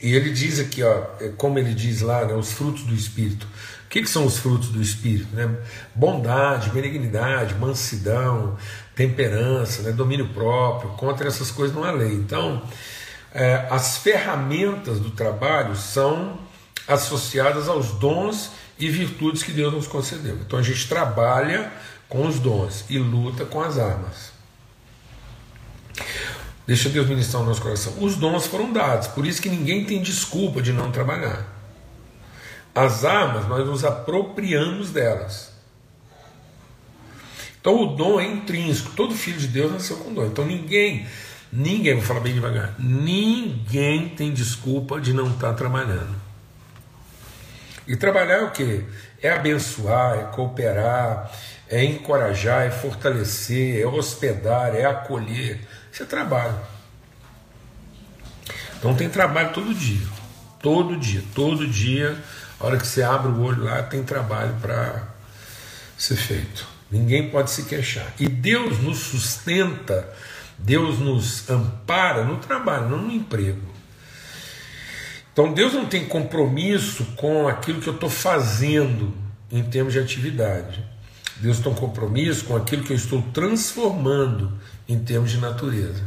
E 0.00 0.14
ele 0.14 0.30
diz 0.30 0.58
aqui, 0.58 0.82
ó, 0.82 1.04
é 1.20 1.28
como 1.36 1.58
ele 1.58 1.74
diz 1.74 2.00
lá, 2.00 2.24
né, 2.24 2.34
os 2.34 2.52
frutos 2.52 2.84
do 2.84 2.94
Espírito. 2.94 3.46
O 3.84 3.88
que, 3.90 4.02
que 4.02 4.08
são 4.08 4.24
os 4.24 4.38
frutos 4.38 4.68
do 4.68 4.80
Espírito? 4.80 5.34
Né? 5.34 5.58
Bondade, 5.94 6.70
benignidade, 6.70 7.54
mansidão, 7.54 8.56
temperança, 8.94 9.82
né, 9.82 9.92
domínio 9.92 10.28
próprio, 10.28 10.90
contra 10.92 11.28
essas 11.28 11.50
coisas 11.50 11.76
não 11.76 11.84
há 11.84 11.90
lei. 11.90 12.12
Então, 12.12 12.62
é, 13.32 13.66
as 13.70 13.98
ferramentas 13.98 14.98
do 14.98 15.10
trabalho 15.10 15.76
são 15.76 16.38
associadas 16.88 17.68
aos 17.68 17.92
dons 17.92 18.50
e 18.78 18.88
virtudes 18.88 19.42
que 19.42 19.52
Deus 19.52 19.72
nos 19.72 19.86
concedeu. 19.86 20.36
Então 20.36 20.58
a 20.58 20.62
gente 20.62 20.88
trabalha 20.88 21.70
com 22.08 22.26
os 22.26 22.40
dons 22.40 22.84
e 22.88 22.98
luta 22.98 23.44
com 23.44 23.60
as 23.60 23.78
armas. 23.78 24.32
Deixa 26.70 26.88
Deus 26.88 27.08
ministrar 27.08 27.42
o 27.42 27.46
nosso 27.46 27.60
coração. 27.60 27.92
Os 27.98 28.14
dons 28.14 28.46
foram 28.46 28.72
dados, 28.72 29.08
por 29.08 29.26
isso 29.26 29.42
que 29.42 29.48
ninguém 29.48 29.84
tem 29.84 30.00
desculpa 30.00 30.62
de 30.62 30.72
não 30.72 30.92
trabalhar. 30.92 31.44
As 32.72 33.04
armas, 33.04 33.48
nós 33.48 33.66
nos 33.66 33.84
apropriamos 33.84 34.90
delas. 34.90 35.50
Então 37.60 37.74
o 37.82 37.96
dom 37.96 38.20
é 38.20 38.24
intrínseco. 38.24 38.92
Todo 38.94 39.16
filho 39.16 39.40
de 39.40 39.48
Deus 39.48 39.72
nasceu 39.72 39.96
com 39.96 40.14
dom. 40.14 40.26
Então 40.26 40.46
ninguém, 40.46 41.08
ninguém, 41.52 41.94
vou 41.94 42.04
falar 42.04 42.20
bem 42.20 42.34
devagar, 42.34 42.76
ninguém 42.78 44.10
tem 44.10 44.32
desculpa 44.32 45.00
de 45.00 45.12
não 45.12 45.28
estar 45.28 45.54
trabalhando. 45.54 46.14
E 47.84 47.96
trabalhar 47.96 48.34
é 48.34 48.44
o 48.44 48.52
que? 48.52 48.84
É 49.20 49.32
abençoar, 49.32 50.20
é 50.20 50.22
cooperar, 50.36 51.32
é 51.68 51.84
encorajar, 51.84 52.62
é 52.62 52.70
fortalecer, 52.70 53.82
é 53.82 53.86
hospedar, 53.88 54.72
é 54.76 54.84
acolher 54.84 55.58
isso 55.92 56.02
é 56.02 56.06
trabalho. 56.06 56.58
Então 58.78 58.94
tem 58.94 59.08
trabalho 59.08 59.52
todo 59.52 59.74
dia. 59.74 60.06
Todo 60.62 60.96
dia, 60.96 61.22
todo 61.34 61.66
dia, 61.66 62.18
a 62.58 62.66
hora 62.66 62.76
que 62.76 62.86
você 62.86 63.02
abre 63.02 63.32
o 63.32 63.40
olho 63.40 63.64
lá, 63.64 63.82
tem 63.82 64.02
trabalho 64.02 64.54
para 64.60 65.04
ser 65.96 66.16
feito. 66.16 66.66
Ninguém 66.90 67.30
pode 67.30 67.50
se 67.50 67.64
queixar. 67.64 68.12
E 68.18 68.28
Deus 68.28 68.78
nos 68.80 68.98
sustenta, 68.98 70.08
Deus 70.58 70.98
nos 70.98 71.48
ampara 71.48 72.24
no 72.24 72.38
trabalho, 72.38 72.88
não 72.90 72.98
no 72.98 73.12
emprego. 73.12 73.70
Então 75.32 75.52
Deus 75.52 75.72
não 75.72 75.86
tem 75.86 76.06
compromisso 76.06 77.04
com 77.16 77.48
aquilo 77.48 77.80
que 77.80 77.88
eu 77.88 77.94
estou 77.94 78.10
fazendo 78.10 79.14
em 79.50 79.62
termos 79.62 79.92
de 79.92 79.98
atividade. 79.98 80.84
Deus 81.40 81.58
tem 81.58 81.72
um 81.72 81.74
compromisso 81.74 82.44
com 82.44 82.54
aquilo 82.54 82.84
que 82.84 82.92
eu 82.92 82.96
estou 82.96 83.22
transformando 83.32 84.52
em 84.86 84.98
termos 84.98 85.30
de 85.30 85.38
natureza. 85.38 86.04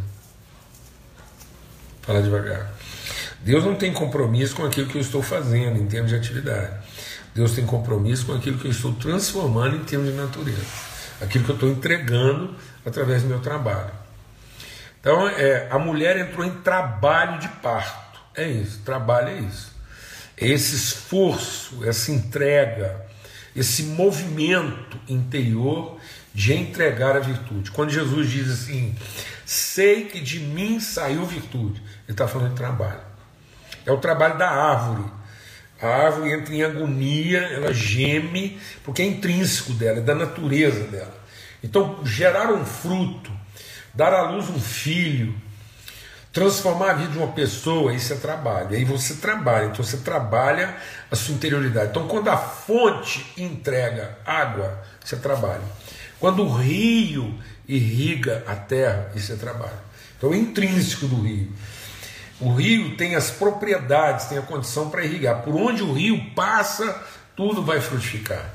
Fala 2.03 2.21
devagar. 2.21 2.71
Deus 3.39 3.63
não 3.63 3.75
tem 3.75 3.91
compromisso 3.91 4.55
com 4.55 4.65
aquilo 4.65 4.87
que 4.87 4.97
eu 4.97 5.01
estou 5.01 5.21
fazendo 5.21 5.77
em 5.77 5.87
termos 5.87 6.11
de 6.11 6.17
atividade. 6.17 6.77
Deus 7.33 7.53
tem 7.53 7.65
compromisso 7.65 8.25
com 8.27 8.33
aquilo 8.33 8.57
que 8.57 8.67
eu 8.67 8.71
estou 8.71 8.93
transformando 8.93 9.75
em 9.75 9.83
termos 9.83 10.09
de 10.09 10.13
natureza. 10.13 10.65
Aquilo 11.19 11.43
que 11.45 11.51
eu 11.51 11.55
estou 11.55 11.69
entregando 11.69 12.55
através 12.85 13.23
do 13.23 13.27
meu 13.29 13.39
trabalho. 13.39 13.91
Então, 14.99 15.27
é, 15.27 15.67
a 15.69 15.79
mulher 15.79 16.17
entrou 16.17 16.45
em 16.45 16.51
trabalho 16.61 17.39
de 17.39 17.47
parto. 17.47 18.21
É 18.35 18.47
isso, 18.47 18.81
trabalho 18.85 19.29
é 19.29 19.39
isso. 19.39 19.73
É 20.37 20.47
esse 20.47 20.75
esforço, 20.75 21.83
essa 21.85 22.11
entrega, 22.11 23.05
esse 23.55 23.83
movimento 23.83 24.97
interior 25.07 25.97
de 26.33 26.53
entregar 26.53 27.15
a 27.15 27.19
virtude. 27.19 27.71
Quando 27.71 27.91
Jesus 27.91 28.29
diz 28.29 28.49
assim, 28.49 28.95
sei 29.45 30.05
que 30.05 30.19
de 30.19 30.39
mim 30.39 30.79
saiu 30.79 31.25
virtude, 31.25 31.81
ele 32.05 32.11
está 32.11 32.27
falando 32.27 32.51
de 32.51 32.55
trabalho. 32.55 33.01
É 33.85 33.91
o 33.91 33.97
trabalho 33.97 34.37
da 34.37 34.49
árvore. 34.49 35.03
A 35.81 35.87
árvore 35.87 36.31
entra 36.31 36.53
em 36.53 36.63
agonia, 36.63 37.39
ela 37.39 37.73
geme, 37.73 38.57
porque 38.83 39.01
é 39.01 39.05
intrínseco 39.05 39.73
dela, 39.73 39.99
é 39.99 40.01
da 40.01 40.15
natureza 40.15 40.85
dela. 40.85 41.21
Então, 41.61 42.05
gerar 42.05 42.51
um 42.53 42.65
fruto, 42.65 43.31
dar 43.93 44.13
à 44.13 44.31
luz 44.31 44.49
um 44.49 44.59
filho, 44.59 45.35
transformar 46.33 46.89
a 46.89 46.93
vida 46.95 47.11
de 47.11 47.17
uma 47.19 47.31
pessoa, 47.31 47.93
isso 47.93 48.11
é 48.11 48.15
trabalho. 48.15 48.75
Aí 48.75 48.83
você 48.83 49.13
trabalha, 49.13 49.65
então 49.65 49.85
você 49.85 49.97
trabalha 49.97 50.75
a 51.09 51.15
sua 51.15 51.35
interioridade. 51.35 51.91
Então, 51.91 52.07
quando 52.07 52.27
a 52.27 52.37
fonte 52.37 53.31
entrega 53.37 54.17
água, 54.25 54.83
você 55.01 55.15
trabalha. 55.15 55.61
Quando 56.19 56.43
o 56.43 56.51
rio 56.51 57.39
irriga 57.67 58.43
a 58.47 58.55
terra, 58.55 59.11
isso 59.15 59.31
é 59.31 59.35
trabalho. 59.35 59.77
Então 60.17 60.33
é 60.33 60.37
intrínseco 60.37 61.05
do 61.05 61.21
rio. 61.21 61.51
O 62.39 62.53
rio 62.53 62.97
tem 62.97 63.15
as 63.15 63.29
propriedades, 63.29 64.25
tem 64.25 64.37
a 64.37 64.41
condição 64.41 64.89
para 64.89 65.05
irrigar. 65.05 65.43
Por 65.43 65.55
onde 65.55 65.83
o 65.83 65.93
rio 65.93 66.31
passa, 66.33 66.99
tudo 67.35 67.63
vai 67.63 67.79
frutificar. 67.79 68.53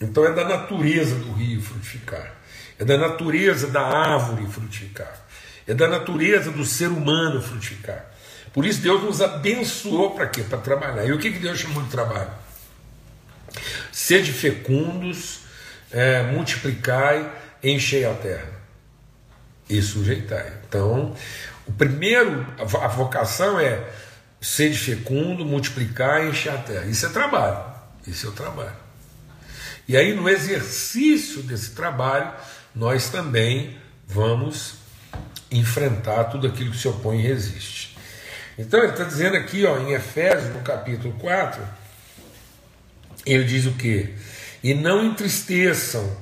Então 0.00 0.24
é 0.24 0.32
da 0.32 0.44
natureza 0.44 1.16
do 1.16 1.32
rio 1.32 1.60
frutificar. 1.60 2.32
É 2.78 2.84
da 2.84 2.96
natureza 2.96 3.66
da 3.68 3.80
árvore 3.80 4.46
frutificar. 4.46 5.25
É 5.66 5.74
da 5.74 5.88
natureza 5.88 6.50
do 6.50 6.64
ser 6.64 6.88
humano 6.88 7.42
frutificar. 7.42 8.06
Por 8.52 8.64
isso 8.64 8.80
Deus 8.80 9.02
nos 9.02 9.20
abençoou 9.20 10.12
para 10.12 10.28
quê? 10.28 10.42
Para 10.42 10.58
trabalhar. 10.58 11.04
E 11.04 11.12
o 11.12 11.18
que 11.18 11.30
Deus 11.30 11.58
chamou 11.58 11.82
de 11.82 11.90
trabalho? 11.90 12.30
Sede 13.92 14.32
fecundos, 14.32 15.40
é, 15.90 16.22
multiplicai, 16.22 17.30
enchei 17.62 18.04
a 18.04 18.14
terra 18.14 18.56
e 19.68 19.82
sujeitai. 19.82 20.52
Então, 20.68 21.14
o 21.66 21.72
primeiro, 21.72 22.46
a 22.58 22.88
vocação 22.88 23.58
é 23.58 23.82
ser 24.40 24.72
fecundo, 24.72 25.44
multiplicar 25.44 26.24
e 26.24 26.30
encher 26.30 26.52
a 26.52 26.58
terra. 26.58 26.86
Isso 26.86 27.06
é 27.06 27.08
trabalho. 27.08 27.64
Isso 28.06 28.26
é 28.26 28.30
o 28.30 28.32
trabalho. 28.32 28.76
E 29.88 29.96
aí, 29.96 30.14
no 30.14 30.28
exercício 30.28 31.42
desse 31.42 31.70
trabalho, 31.70 32.32
nós 32.74 33.08
também 33.08 33.76
vamos 34.06 34.74
enfrentar 35.50 36.24
tudo 36.24 36.46
aquilo 36.46 36.70
que 36.70 36.78
se 36.78 36.88
opõe 36.88 37.20
e 37.20 37.22
resiste. 37.22 37.96
Então, 38.58 38.80
ele 38.80 38.92
está 38.92 39.04
dizendo 39.04 39.36
aqui, 39.36 39.64
ó, 39.64 39.78
em 39.78 39.92
Efésios, 39.92 40.54
no 40.54 40.62
capítulo 40.62 41.14
4, 41.18 41.62
ele 43.24 43.44
diz 43.44 43.66
o 43.66 43.72
que? 43.72 44.14
E 44.62 44.72
não 44.72 45.04
entristeçam 45.04 46.16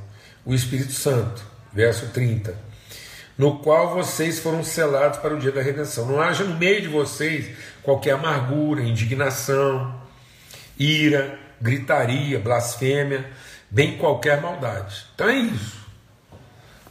o 0.45 0.55
Espírito 0.55 0.93
Santo, 0.93 1.43
verso 1.73 2.09
30, 2.09 2.57
no 3.39 3.59
qual 3.59 3.95
vocês 3.95 4.39
foram 4.39 4.65
selados 4.65 5.19
para 5.19 5.35
o 5.35 5.39
dia 5.39 5.53
da 5.53 5.63
redenção. 5.63 6.07
Não 6.07 6.21
haja 6.21 6.45
no 6.45 6.57
meio 6.57 6.83
de 6.83 6.89
vocês 6.89 7.57
qualquer 7.83 8.13
amargura, 8.13 8.83
indignação, 8.83 10.01
ira, 10.79 11.39
gritaria, 11.61 12.39
blasfêmia, 12.39 13.31
bem 13.71 13.97
qualquer 13.97 14.41
maldade. 14.41 15.07
Então 15.15 15.29
é 15.29 15.37
isso. 15.37 15.84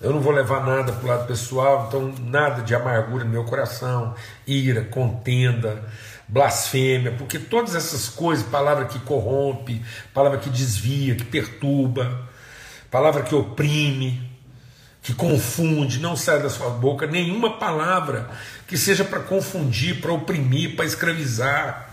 Eu 0.03 0.11
não 0.11 0.19
vou 0.19 0.33
levar 0.33 0.65
nada 0.65 0.91
para 0.91 1.05
o 1.05 1.07
lado 1.07 1.27
pessoal, 1.27 1.85
então 1.87 2.13
nada 2.19 2.61
de 2.61 2.75
amargura 2.75 3.23
no 3.23 3.29
meu 3.29 3.45
coração, 3.45 4.13
ira, 4.45 4.83
contenda, 4.83 5.81
blasfêmia, 6.27 7.13
porque 7.13 7.39
todas 7.39 7.73
essas 7.73 8.09
coisas, 8.09 8.45
palavra 8.45 8.83
que 8.83 8.99
corrompe, 8.99 9.81
palavra 10.13 10.39
que 10.39 10.49
desvia, 10.49 11.15
que 11.15 11.23
perturba, 11.23 12.27
palavra 12.91 13.23
que 13.23 13.33
oprime, 13.33 14.29
que 15.01 15.13
confunde, 15.13 15.99
não 15.99 16.17
sai 16.17 16.43
da 16.43 16.49
sua 16.49 16.69
boca 16.69 17.07
nenhuma 17.07 17.57
palavra 17.57 18.29
que 18.67 18.77
seja 18.77 19.05
para 19.05 19.21
confundir, 19.21 20.01
para 20.01 20.11
oprimir, 20.11 20.75
para 20.75 20.83
escravizar, 20.83 21.89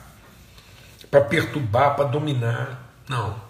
para 1.09 1.21
perturbar, 1.21 1.95
para 1.95 2.07
dominar. 2.07 2.91
Não. 3.09 3.50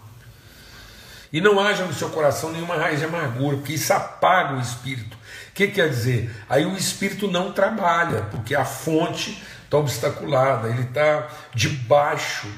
E 1.33 1.41
não 1.41 1.61
haja 1.61 1.85
no 1.85 1.93
seu 1.93 2.11
coração 2.11 2.51
nenhuma 2.51 2.77
raiz 2.77 2.99
de 2.99 3.05
amargura, 3.05 3.57
porque 3.57 3.75
isso 3.75 3.93
apaga 3.93 4.55
o 4.55 4.61
espírito. 4.61 5.17
O 5.51 5.53
que 5.53 5.69
quer 5.69 5.89
dizer? 5.89 6.31
Aí 6.49 6.65
o 6.67 6.77
espírito 6.77 7.29
não 7.29 7.53
trabalha, 7.53 8.23
porque 8.31 8.55
a 8.55 8.65
fonte 8.65 9.41
está 9.65 9.79
obstaculada, 9.79 10.69
ele 10.69 10.83
está 10.83 11.29
debaixo 11.55 12.49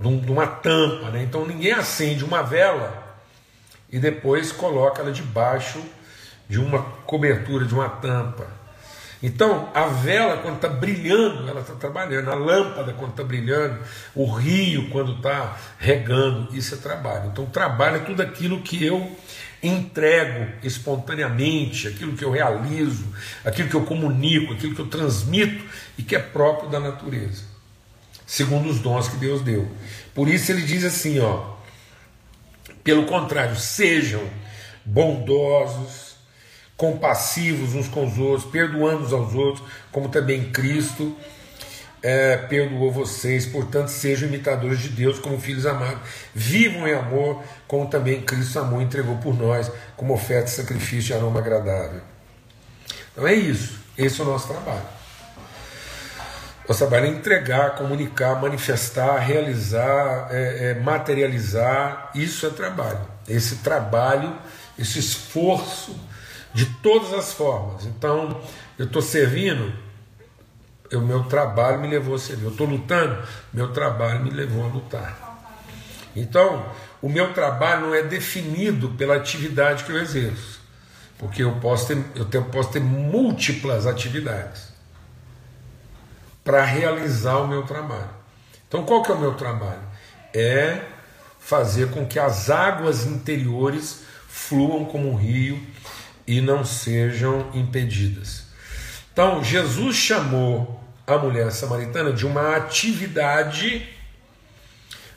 de 0.00 0.30
uma 0.30 0.46
tampa. 0.46 1.10
Né? 1.10 1.24
Então 1.24 1.44
ninguém 1.44 1.72
acende 1.72 2.24
uma 2.24 2.42
vela 2.42 3.10
e 3.90 3.98
depois 3.98 4.52
coloca 4.52 5.02
ela 5.02 5.10
debaixo 5.10 5.82
de 6.48 6.58
uma 6.58 6.82
cobertura, 7.04 7.64
de 7.64 7.74
uma 7.74 7.88
tampa. 7.88 8.59
Então, 9.22 9.68
a 9.74 9.84
vela, 9.86 10.38
quando 10.38 10.56
está 10.56 10.68
brilhando, 10.68 11.48
ela 11.48 11.60
está 11.60 11.74
trabalhando. 11.74 12.30
A 12.30 12.34
lâmpada, 12.34 12.92
quando 12.94 13.10
está 13.10 13.22
brilhando, 13.22 13.78
o 14.14 14.30
rio, 14.32 14.88
quando 14.90 15.16
está 15.16 15.58
regando, 15.78 16.54
isso 16.56 16.74
é 16.74 16.78
trabalho. 16.78 17.30
Então, 17.30 17.44
trabalho 17.46 17.96
é 17.96 18.00
tudo 18.00 18.22
aquilo 18.22 18.62
que 18.62 18.82
eu 18.84 19.14
entrego 19.62 20.52
espontaneamente, 20.62 21.86
aquilo 21.86 22.16
que 22.16 22.24
eu 22.24 22.30
realizo, 22.30 23.04
aquilo 23.44 23.68
que 23.68 23.76
eu 23.76 23.84
comunico, 23.84 24.54
aquilo 24.54 24.74
que 24.74 24.80
eu 24.80 24.86
transmito 24.86 25.62
e 25.98 26.02
que 26.02 26.16
é 26.16 26.18
próprio 26.18 26.70
da 26.70 26.80
natureza, 26.80 27.44
segundo 28.26 28.70
os 28.70 28.80
dons 28.80 29.08
que 29.08 29.16
Deus 29.16 29.42
deu. 29.42 29.70
Por 30.14 30.28
isso 30.28 30.50
ele 30.50 30.62
diz 30.62 30.82
assim, 30.82 31.20
ó, 31.20 31.56
pelo 32.82 33.04
contrário, 33.04 33.54
sejam 33.54 34.22
bondosos, 34.82 36.09
compassivos 36.80 37.74
uns 37.74 37.88
com 37.88 38.06
os 38.06 38.16
outros, 38.16 38.50
perdoando 38.50 39.04
uns 39.04 39.12
aos 39.12 39.34
outros, 39.34 39.62
como 39.92 40.08
também 40.08 40.50
Cristo 40.50 41.14
é, 42.02 42.38
perdoou 42.38 42.90
vocês. 42.90 43.44
Portanto, 43.44 43.88
sejam 43.88 44.26
imitadores 44.26 44.78
de 44.78 44.88
Deus 44.88 45.18
como 45.18 45.38
filhos 45.38 45.66
amados. 45.66 46.00
Vivam 46.34 46.88
em 46.88 46.94
amor, 46.94 47.44
como 47.68 47.86
também 47.86 48.22
Cristo 48.22 48.58
amou 48.60 48.80
e 48.80 48.84
entregou 48.84 49.18
por 49.18 49.36
nós, 49.36 49.70
como 49.94 50.14
oferta 50.14 50.48
e 50.48 50.54
sacrifício 50.54 51.02
de 51.02 51.12
aroma 51.12 51.40
agradável. 51.40 52.00
Então 53.12 53.28
é 53.28 53.34
isso. 53.34 53.78
Esse 53.98 54.18
é 54.18 54.24
o 54.24 54.26
nosso 54.26 54.48
trabalho. 54.48 55.00
Nosso 56.66 56.78
trabalho 56.78 57.08
é 57.08 57.08
entregar, 57.10 57.74
comunicar, 57.74 58.40
manifestar, 58.40 59.18
realizar, 59.18 60.28
é, 60.30 60.70
é, 60.70 60.74
materializar. 60.80 62.10
Isso 62.14 62.46
é 62.46 62.50
trabalho. 62.50 63.06
Esse 63.28 63.56
trabalho, 63.56 64.34
esse 64.78 64.98
esforço 64.98 66.08
de 66.52 66.66
todas 66.66 67.12
as 67.12 67.32
formas. 67.32 67.86
Então, 67.86 68.40
eu 68.78 68.86
estou 68.86 69.02
servindo, 69.02 69.72
o 70.92 71.00
meu 71.00 71.24
trabalho 71.24 71.80
me 71.80 71.88
levou 71.88 72.14
a 72.14 72.18
servir. 72.18 72.44
Eu 72.44 72.50
estou 72.50 72.66
lutando, 72.66 73.22
meu 73.52 73.72
trabalho 73.72 74.24
me 74.24 74.30
levou 74.30 74.64
a 74.64 74.68
lutar. 74.68 75.30
Então, 76.14 76.66
o 77.00 77.08
meu 77.08 77.32
trabalho 77.32 77.86
não 77.86 77.94
é 77.94 78.02
definido 78.02 78.90
pela 78.90 79.16
atividade 79.16 79.84
que 79.84 79.92
eu 79.92 79.98
exerço, 79.98 80.60
porque 81.18 81.42
eu 81.42 81.52
posso 81.56 81.86
ter, 81.86 82.04
eu 82.14 82.24
tenho, 82.24 82.44
posso 82.46 82.70
ter 82.70 82.80
múltiplas 82.80 83.86
atividades 83.86 84.70
para 86.42 86.64
realizar 86.64 87.38
o 87.38 87.46
meu 87.46 87.62
trabalho. 87.62 88.10
Então, 88.66 88.84
qual 88.84 89.02
que 89.02 89.10
é 89.10 89.14
o 89.14 89.18
meu 89.18 89.34
trabalho? 89.34 89.82
É 90.34 90.82
fazer 91.38 91.90
com 91.90 92.06
que 92.06 92.18
as 92.18 92.50
águas 92.50 93.06
interiores 93.06 94.02
fluam 94.28 94.84
como 94.84 95.10
um 95.10 95.16
rio 95.16 95.60
e 96.26 96.40
não 96.40 96.64
sejam 96.64 97.50
impedidas. 97.54 98.44
Então, 99.12 99.42
Jesus 99.42 99.96
chamou 99.96 100.82
a 101.06 101.18
mulher 101.18 101.50
samaritana 101.50 102.12
de 102.12 102.26
uma 102.26 102.56
atividade 102.56 103.86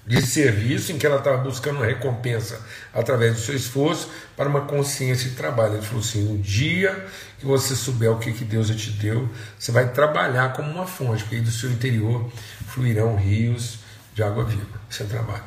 de 0.06 0.22
serviço 0.22 0.92
em 0.92 0.98
que 0.98 1.06
ela 1.06 1.18
estava 1.18 1.38
buscando 1.38 1.78
uma 1.78 1.86
recompensa 1.86 2.62
através 2.94 3.36
do 3.36 3.39
seu 3.39 3.56
esforço 3.56 4.10
para 4.36 4.50
uma 4.50 4.62
consciência 4.62 5.30
de 5.30 5.36
trabalho. 5.36 5.76
Ele 5.76 5.86
falou 5.86 6.02
assim: 6.02 6.24
no 6.24 6.38
dia 6.38 7.06
que 7.39 7.46
você 7.46 7.76
souber 7.76 8.12
o 8.12 8.20
que, 8.20 8.34
que 8.34 8.44
Deus 8.44 8.68
já 8.68 8.76
te 8.76 8.92
deu, 8.92 9.30
você 9.58 9.72
vai 9.72 9.92
trabalhar 9.92 10.54
como 10.54 10.70
uma 10.70 10.86
fonte, 10.86 11.24
porque 11.24 11.36
aí 11.36 11.42
do 11.42 11.52
seu 11.52 11.72
interior 11.72 12.30
fluirão 12.68 13.16
rios 13.16 13.80
de 14.13 14.22
água 14.22 14.44
viva. 14.44 14.82
Isso 14.89 15.04
é 15.04 15.06
trabalho. 15.06 15.44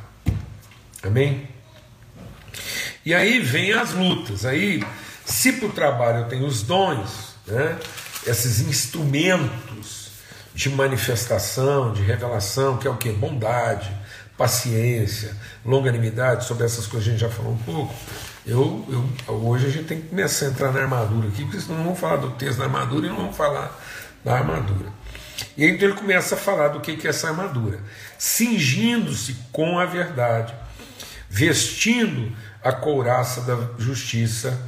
Amém? 1.02 1.48
E 3.04 3.14
aí 3.14 3.40
vem 3.40 3.72
as 3.72 3.92
lutas. 3.92 4.46
Aí 4.46 4.82
se 5.26 5.52
para 5.54 5.68
o 5.68 5.72
trabalho 5.72 6.18
eu 6.20 6.28
tenho 6.28 6.46
os 6.46 6.62
dons, 6.62 7.34
né, 7.46 7.76
esses 8.24 8.60
instrumentos 8.60 10.06
de 10.54 10.70
manifestação, 10.70 11.92
de 11.92 12.00
revelação, 12.00 12.78
que 12.78 12.86
é 12.86 12.90
o 12.90 12.96
que? 12.96 13.10
Bondade, 13.10 13.90
paciência, 14.38 15.36
longanimidade, 15.64 16.46
sobre 16.46 16.64
essas 16.64 16.86
coisas 16.86 17.08
a 17.08 17.10
gente 17.12 17.20
já 17.20 17.28
falou 17.28 17.52
um 17.52 17.58
pouco. 17.58 17.94
Eu, 18.46 18.86
eu, 19.28 19.34
hoje 19.34 19.66
a 19.66 19.70
gente 19.70 19.86
tem 19.86 20.00
que 20.00 20.08
começar 20.08 20.46
a 20.46 20.48
entrar 20.50 20.72
na 20.72 20.80
armadura 20.80 21.28
aqui, 21.28 21.42
porque 21.42 21.60
senão 21.60 21.78
não 21.78 21.84
vamos 21.84 21.98
falar 21.98 22.16
do 22.16 22.30
texto 22.30 22.58
da 22.58 22.64
armadura 22.64 23.06
e 23.06 23.08
não 23.08 23.16
vamos 23.16 23.36
falar 23.36 23.76
da 24.24 24.34
armadura. 24.34 24.92
E 25.56 25.64
aí 25.64 25.70
então 25.70 25.88
ele 25.88 25.98
começa 25.98 26.36
a 26.36 26.38
falar 26.38 26.68
do 26.68 26.80
que 26.80 27.06
é 27.06 27.10
essa 27.10 27.28
armadura, 27.28 27.80
cingindo-se 28.16 29.36
com 29.50 29.78
a 29.78 29.84
verdade, 29.84 30.54
vestindo 31.28 32.32
a 32.62 32.72
couraça 32.72 33.40
da 33.40 33.56
justiça 33.78 34.58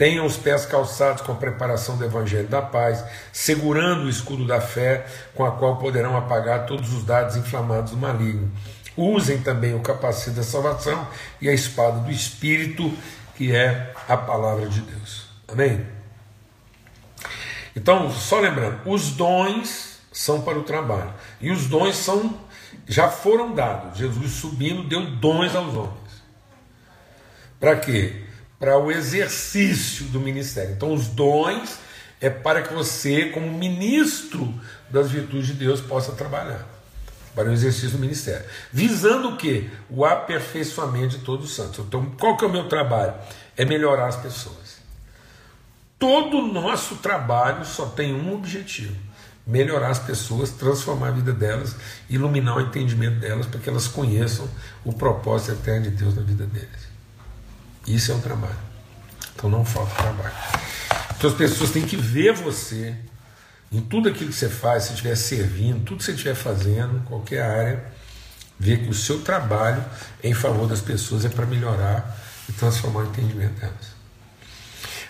Tenham 0.00 0.24
os 0.24 0.38
pés 0.38 0.64
calçados 0.64 1.20
com 1.20 1.32
a 1.32 1.34
preparação 1.34 1.98
do 1.98 2.02
Evangelho 2.06 2.48
da 2.48 2.62
paz, 2.62 3.04
segurando 3.30 4.04
o 4.04 4.08
escudo 4.08 4.46
da 4.46 4.58
fé, 4.58 5.04
com 5.34 5.44
a 5.44 5.50
qual 5.50 5.76
poderão 5.76 6.16
apagar 6.16 6.64
todos 6.64 6.94
os 6.94 7.04
dados 7.04 7.36
inflamados 7.36 7.90
do 7.90 7.98
maligno. 7.98 8.50
Usem 8.96 9.42
também 9.42 9.74
o 9.74 9.80
capacete 9.80 10.30
da 10.30 10.42
salvação 10.42 11.06
e 11.38 11.50
a 11.50 11.52
espada 11.52 11.98
do 11.98 12.10
Espírito, 12.10 12.90
que 13.34 13.54
é 13.54 13.92
a 14.08 14.16
palavra 14.16 14.70
de 14.70 14.80
Deus. 14.80 15.28
Amém? 15.46 15.86
Então, 17.76 18.10
só 18.10 18.40
lembrando, 18.40 18.80
os 18.86 19.10
dons 19.10 19.98
são 20.10 20.40
para 20.40 20.58
o 20.58 20.62
trabalho. 20.62 21.12
E 21.42 21.50
os 21.50 21.66
dons 21.66 21.94
são 21.96 22.40
já 22.88 23.10
foram 23.10 23.54
dados. 23.54 23.98
Jesus 23.98 24.32
subindo 24.32 24.82
deu 24.82 25.10
dons 25.16 25.54
aos 25.54 25.74
homens. 25.74 26.24
Para 27.60 27.76
quê? 27.76 28.29
Para 28.60 28.78
o 28.78 28.92
exercício 28.92 30.04
do 30.06 30.20
ministério. 30.20 30.72
Então, 30.72 30.92
os 30.92 31.08
dons 31.08 31.78
é 32.20 32.28
para 32.28 32.60
que 32.60 32.74
você, 32.74 33.30
como 33.30 33.50
ministro 33.50 34.54
das 34.90 35.10
virtudes 35.10 35.46
de 35.46 35.54
Deus, 35.54 35.80
possa 35.80 36.12
trabalhar 36.12 36.68
para 37.34 37.48
o 37.48 37.52
exercício 37.52 37.92
do 37.92 37.98
ministério, 37.98 38.44
visando 38.70 39.30
o 39.30 39.36
que? 39.38 39.70
O 39.88 40.04
aperfeiçoamento 40.04 41.16
de 41.16 41.24
todos 41.24 41.46
os 41.46 41.56
santos. 41.56 41.78
Então, 41.86 42.04
qual 42.20 42.36
que 42.36 42.44
é 42.44 42.48
o 42.48 42.52
meu 42.52 42.68
trabalho? 42.68 43.14
É 43.56 43.64
melhorar 43.64 44.08
as 44.08 44.16
pessoas. 44.16 44.78
Todo 45.98 46.38
o 46.38 46.52
nosso 46.52 46.96
trabalho 46.96 47.64
só 47.64 47.86
tem 47.86 48.14
um 48.14 48.34
objetivo: 48.34 48.94
melhorar 49.46 49.88
as 49.88 49.98
pessoas, 49.98 50.50
transformar 50.50 51.08
a 51.08 51.12
vida 51.12 51.32
delas, 51.32 51.76
iluminar 52.10 52.58
o 52.58 52.60
entendimento 52.60 53.20
delas, 53.20 53.46
para 53.46 53.60
que 53.60 53.70
elas 53.70 53.88
conheçam 53.88 54.46
o 54.84 54.92
propósito 54.92 55.52
eterno 55.52 55.84
de 55.84 55.90
Deus 55.90 56.14
na 56.14 56.22
vida 56.22 56.44
deles. 56.44 56.89
Isso 57.94 58.12
é 58.12 58.14
um 58.14 58.20
trabalho. 58.20 58.58
Então 59.34 59.50
não 59.50 59.64
falta 59.64 59.94
trabalho. 59.94 60.34
Então 61.16 61.30
as 61.30 61.36
pessoas 61.36 61.70
têm 61.70 61.84
que 61.84 61.96
ver 61.96 62.32
você 62.32 62.94
em 63.72 63.80
tudo 63.80 64.08
aquilo 64.08 64.30
que 64.30 64.36
você 64.36 64.48
faz, 64.48 64.84
se 64.84 64.90
estiver 64.92 65.16
servindo, 65.16 65.84
tudo 65.84 65.98
que 65.98 66.04
você 66.04 66.12
estiver 66.12 66.34
fazendo, 66.34 67.04
qualquer 67.04 67.42
área, 67.42 67.84
ver 68.58 68.82
que 68.82 68.88
o 68.88 68.94
seu 68.94 69.20
trabalho 69.20 69.84
em 70.22 70.34
favor 70.34 70.66
das 70.66 70.80
pessoas 70.80 71.24
é 71.24 71.28
para 71.28 71.46
melhorar 71.46 72.16
e 72.48 72.52
transformar 72.52 73.00
o 73.00 73.06
entendimento 73.06 73.60
delas. 73.60 74.00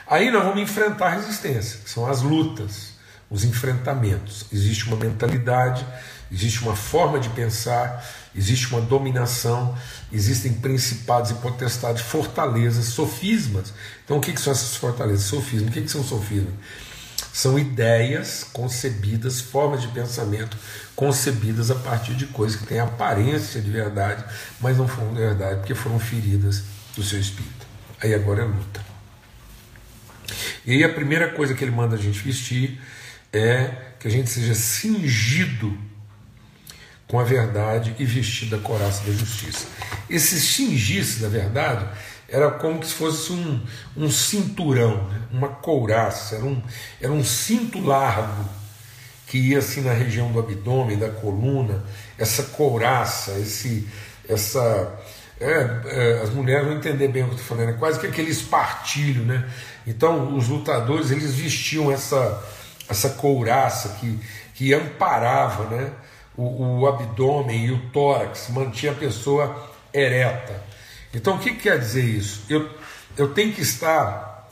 Aí 0.07 0.31
nós 0.31 0.45
vamos 0.45 0.61
enfrentar 0.61 1.07
a 1.07 1.11
resistência, 1.11 1.79
que 1.79 1.91
são 1.91 2.07
as 2.07 2.21
lutas, 2.21 2.91
os 3.31 3.45
enfrentamentos. 3.45 4.47
Existe 4.53 4.87
uma 4.87 4.97
mentalidade, 4.97 5.87
existe 6.31 6.63
uma 6.63 6.77
forma 6.77 7.19
de 7.19 7.29
pensar, 7.31 8.05
existe 8.35 8.69
uma 8.73 8.81
dominação, 8.81 9.77
existem 10.13 10.53
principados 10.53 11.31
e 11.31 11.35
potestades, 11.35 12.03
fortalezas, 12.03 12.87
sofismas. 12.87 13.73
Então, 14.05 14.19
o 14.19 14.21
que, 14.21 14.33
que 14.33 14.41
são 14.41 14.53
essas 14.53 14.77
fortalezas? 14.77 15.25
Sofismas. 15.25 15.71
O 15.71 15.73
que, 15.73 15.83
que 15.83 15.91
são 15.91 16.05
sofismas? 16.05 16.55
São 17.33 17.59
ideias 17.59 18.45
concebidas, 18.53 19.41
formas 19.41 19.83
de 19.83 19.89
pensamento 19.89 20.57
concebidas 20.97 21.71
a 21.71 21.75
partir 21.75 22.15
de 22.15 22.27
coisas 22.27 22.61
que 22.61 22.67
têm 22.67 22.79
aparência 22.79 23.61
de 23.61 23.71
verdade, 23.71 24.23
mas 24.61 24.77
não 24.77 24.87
foram 24.87 25.15
verdade, 25.15 25.61
porque 25.61 25.75
foram 25.75 25.99
feridas 25.99 26.63
do 26.95 27.03
seu 27.03 27.19
espírito. 27.19 27.67
Aí 28.03 28.15
agora 28.15 28.43
é 28.43 28.45
luta. 28.45 28.85
E 30.67 30.73
aí 30.73 30.85
a 30.85 30.93
primeira 30.93 31.29
coisa 31.29 31.55
que 31.55 31.65
ele 31.65 31.71
manda 31.71 31.97
a 31.97 31.99
gente 31.99 32.19
vestir 32.19 32.81
é 33.33 33.71
que 33.99 34.09
a 34.09 34.11
gente 34.11 34.29
seja 34.29 34.55
cingido 34.55 35.77
com 37.11 37.19
a 37.19 37.25
verdade 37.25 37.95
e 37.99 38.05
vestido 38.05 38.57
da 38.57 38.63
coraça 38.63 39.03
da 39.05 39.13
justiça. 39.13 39.67
Esse 40.09 40.41
cingir-se 40.41 41.21
da 41.21 41.29
verdade 41.29 41.85
era 42.29 42.49
como 42.53 42.83
se 42.85 42.95
fosse 42.95 43.33
um, 43.33 43.61
um 43.97 44.09
cinturão, 44.09 45.09
né? 45.09 45.23
uma 45.33 45.49
couraça, 45.49 46.37
era 46.37 46.45
um, 46.45 46.63
era 47.01 47.13
um 47.13 47.25
cinto 47.25 47.85
largo 47.85 48.49
que 49.27 49.39
ia 49.39 49.59
assim 49.59 49.81
na 49.81 49.93
região 49.93 50.31
do 50.31 50.39
abdômen, 50.39 50.99
da 50.99 51.09
coluna, 51.09 51.85
essa 52.17 52.45
couraça, 52.45 53.33
esse, 53.39 53.89
essa. 54.29 54.99
É, 55.41 55.81
é, 55.87 56.21
as 56.23 56.31
mulheres 56.31 56.67
vão 56.67 56.77
entender 56.77 57.09
bem 57.09 57.23
o 57.23 57.27
que 57.27 57.33
eu 57.33 57.39
estou 57.39 57.57
falando, 57.57 57.71
é 57.71 57.79
quase 57.79 57.99
que 57.99 58.07
aquele 58.07 58.31
espartilho, 58.31 59.25
né? 59.25 59.49
Então 59.87 60.37
os 60.37 60.49
lutadores 60.49 61.11
eles 61.11 61.35
vestiam 61.35 61.91
essa, 61.91 62.45
essa 62.89 63.11
couraça 63.11 63.97
que, 64.01 64.19
que 64.55 64.75
amparava 64.75 65.65
né? 65.65 65.93
O, 66.37 66.81
o 66.81 66.87
abdômen 66.87 67.67
e 67.67 67.73
o 67.73 67.91
tórax, 67.91 68.49
mantinha 68.51 68.93
a 68.93 68.95
pessoa 68.95 69.71
ereta. 69.93 70.63
Então, 71.13 71.37
o 71.37 71.39
que 71.39 71.55
quer 71.55 71.79
dizer 71.79 72.05
isso? 72.05 72.43
Eu, 72.49 72.71
eu 73.17 73.33
tenho 73.35 73.53
que 73.53 73.63
estar 73.63 74.49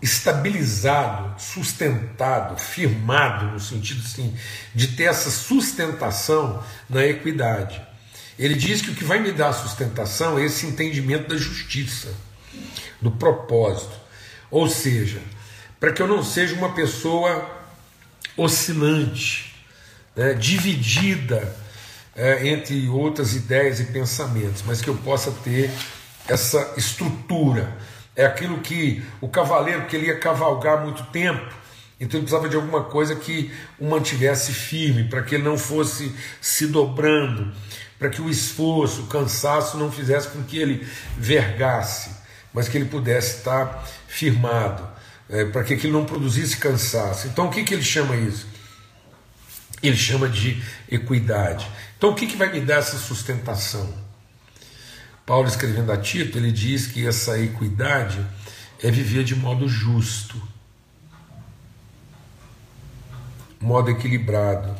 estabilizado, 0.00 1.40
sustentado, 1.40 2.58
firmado, 2.58 3.46
no 3.46 3.60
sentido 3.60 4.02
assim, 4.04 4.36
de 4.74 4.88
ter 4.88 5.04
essa 5.04 5.30
sustentação 5.30 6.62
na 6.90 7.04
equidade. 7.06 7.80
Ele 8.38 8.54
diz 8.54 8.82
que 8.82 8.90
o 8.90 8.94
que 8.94 9.04
vai 9.04 9.20
me 9.20 9.30
dar 9.30 9.52
sustentação 9.52 10.38
é 10.38 10.44
esse 10.44 10.66
entendimento 10.66 11.28
da 11.28 11.36
justiça, 11.36 12.12
do 13.00 13.12
propósito. 13.12 13.92
Ou 14.50 14.68
seja, 14.68 15.22
para 15.78 15.92
que 15.92 16.02
eu 16.02 16.08
não 16.08 16.22
seja 16.22 16.54
uma 16.54 16.72
pessoa 16.72 17.48
oscilante, 18.36 19.51
né, 20.14 20.34
dividida 20.34 21.54
é, 22.14 22.48
entre 22.48 22.88
outras 22.88 23.34
ideias 23.34 23.80
e 23.80 23.84
pensamentos, 23.84 24.62
mas 24.66 24.80
que 24.80 24.88
eu 24.88 24.96
possa 24.96 25.30
ter 25.42 25.70
essa 26.28 26.74
estrutura. 26.76 27.76
É 28.14 28.26
aquilo 28.26 28.58
que 28.60 29.02
o 29.20 29.28
cavaleiro 29.28 29.86
que 29.86 29.96
ele 29.96 30.06
ia 30.06 30.18
cavalgar 30.18 30.84
muito 30.84 31.02
tempo, 31.04 31.62
então 31.98 32.18
ele 32.18 32.26
precisava 32.26 32.48
de 32.48 32.56
alguma 32.56 32.84
coisa 32.84 33.14
que 33.14 33.50
o 33.78 33.88
mantivesse 33.88 34.52
firme, 34.52 35.04
para 35.04 35.22
que 35.22 35.36
ele 35.36 35.44
não 35.44 35.56
fosse 35.56 36.14
se 36.40 36.66
dobrando, 36.66 37.52
para 37.98 38.10
que 38.10 38.20
o 38.20 38.28
esforço, 38.28 39.02
o 39.02 39.06
cansaço 39.06 39.78
não 39.78 39.90
fizesse 39.90 40.28
com 40.28 40.42
que 40.42 40.58
ele 40.58 40.86
vergasse, 41.16 42.10
mas 42.52 42.68
que 42.68 42.76
ele 42.76 42.86
pudesse 42.86 43.38
estar 43.38 43.88
firmado, 44.08 44.86
é, 45.30 45.44
para 45.46 45.62
que 45.62 45.74
aquilo 45.74 45.92
não 45.92 46.04
produzisse 46.04 46.56
cansaço. 46.56 47.28
Então 47.28 47.46
o 47.46 47.50
que, 47.50 47.62
que 47.62 47.72
ele 47.72 47.84
chama 47.84 48.16
isso? 48.16 48.51
Ele 49.82 49.96
chama 49.96 50.28
de 50.28 50.62
equidade. 50.90 51.66
Então 51.98 52.10
o 52.10 52.14
que, 52.14 52.26
que 52.26 52.36
vai 52.36 52.52
me 52.52 52.60
dar 52.60 52.76
essa 52.76 52.96
sustentação? 52.96 53.92
Paulo 55.26 55.48
escrevendo 55.48 55.92
a 55.92 55.96
Tito, 55.96 56.36
ele 56.36 56.52
diz 56.52 56.86
que 56.86 57.06
essa 57.06 57.38
equidade 57.38 58.24
é 58.82 58.90
viver 58.90 59.24
de 59.24 59.36
modo 59.36 59.68
justo, 59.68 60.40
modo 63.60 63.90
equilibrado. 63.90 64.74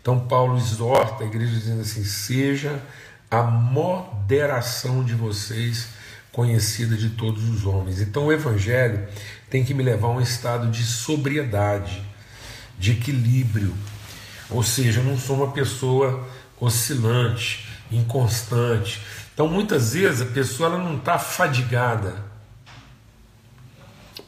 Então 0.00 0.20
Paulo 0.20 0.56
exorta 0.58 1.24
a 1.24 1.26
igreja 1.26 1.52
dizendo 1.52 1.80
assim: 1.80 2.04
seja 2.04 2.82
a 3.30 3.42
moderação 3.42 5.02
de 5.02 5.14
vocês 5.14 5.88
conhecida 6.32 6.96
de 6.96 7.10
todos 7.10 7.48
os 7.48 7.66
homens. 7.66 8.00
Então 8.00 8.26
o 8.26 8.32
evangelho 8.32 9.08
tem 9.50 9.64
que 9.64 9.74
me 9.74 9.82
levar 9.82 10.08
a 10.08 10.12
um 10.12 10.20
estado 10.20 10.70
de 10.70 10.82
sobriedade, 10.82 12.02
de 12.78 12.92
equilíbrio. 12.92 13.74
Ou 14.50 14.62
seja, 14.62 15.00
eu 15.00 15.04
não 15.04 15.18
sou 15.18 15.36
uma 15.36 15.52
pessoa 15.52 16.26
oscilante, 16.60 17.68
inconstante, 17.90 19.00
então, 19.38 19.46
muitas 19.46 19.92
vezes 19.92 20.20
a 20.20 20.26
pessoa 20.26 20.68
ela 20.68 20.78
não 20.82 20.96
está 20.96 21.16
fadigada 21.16 22.24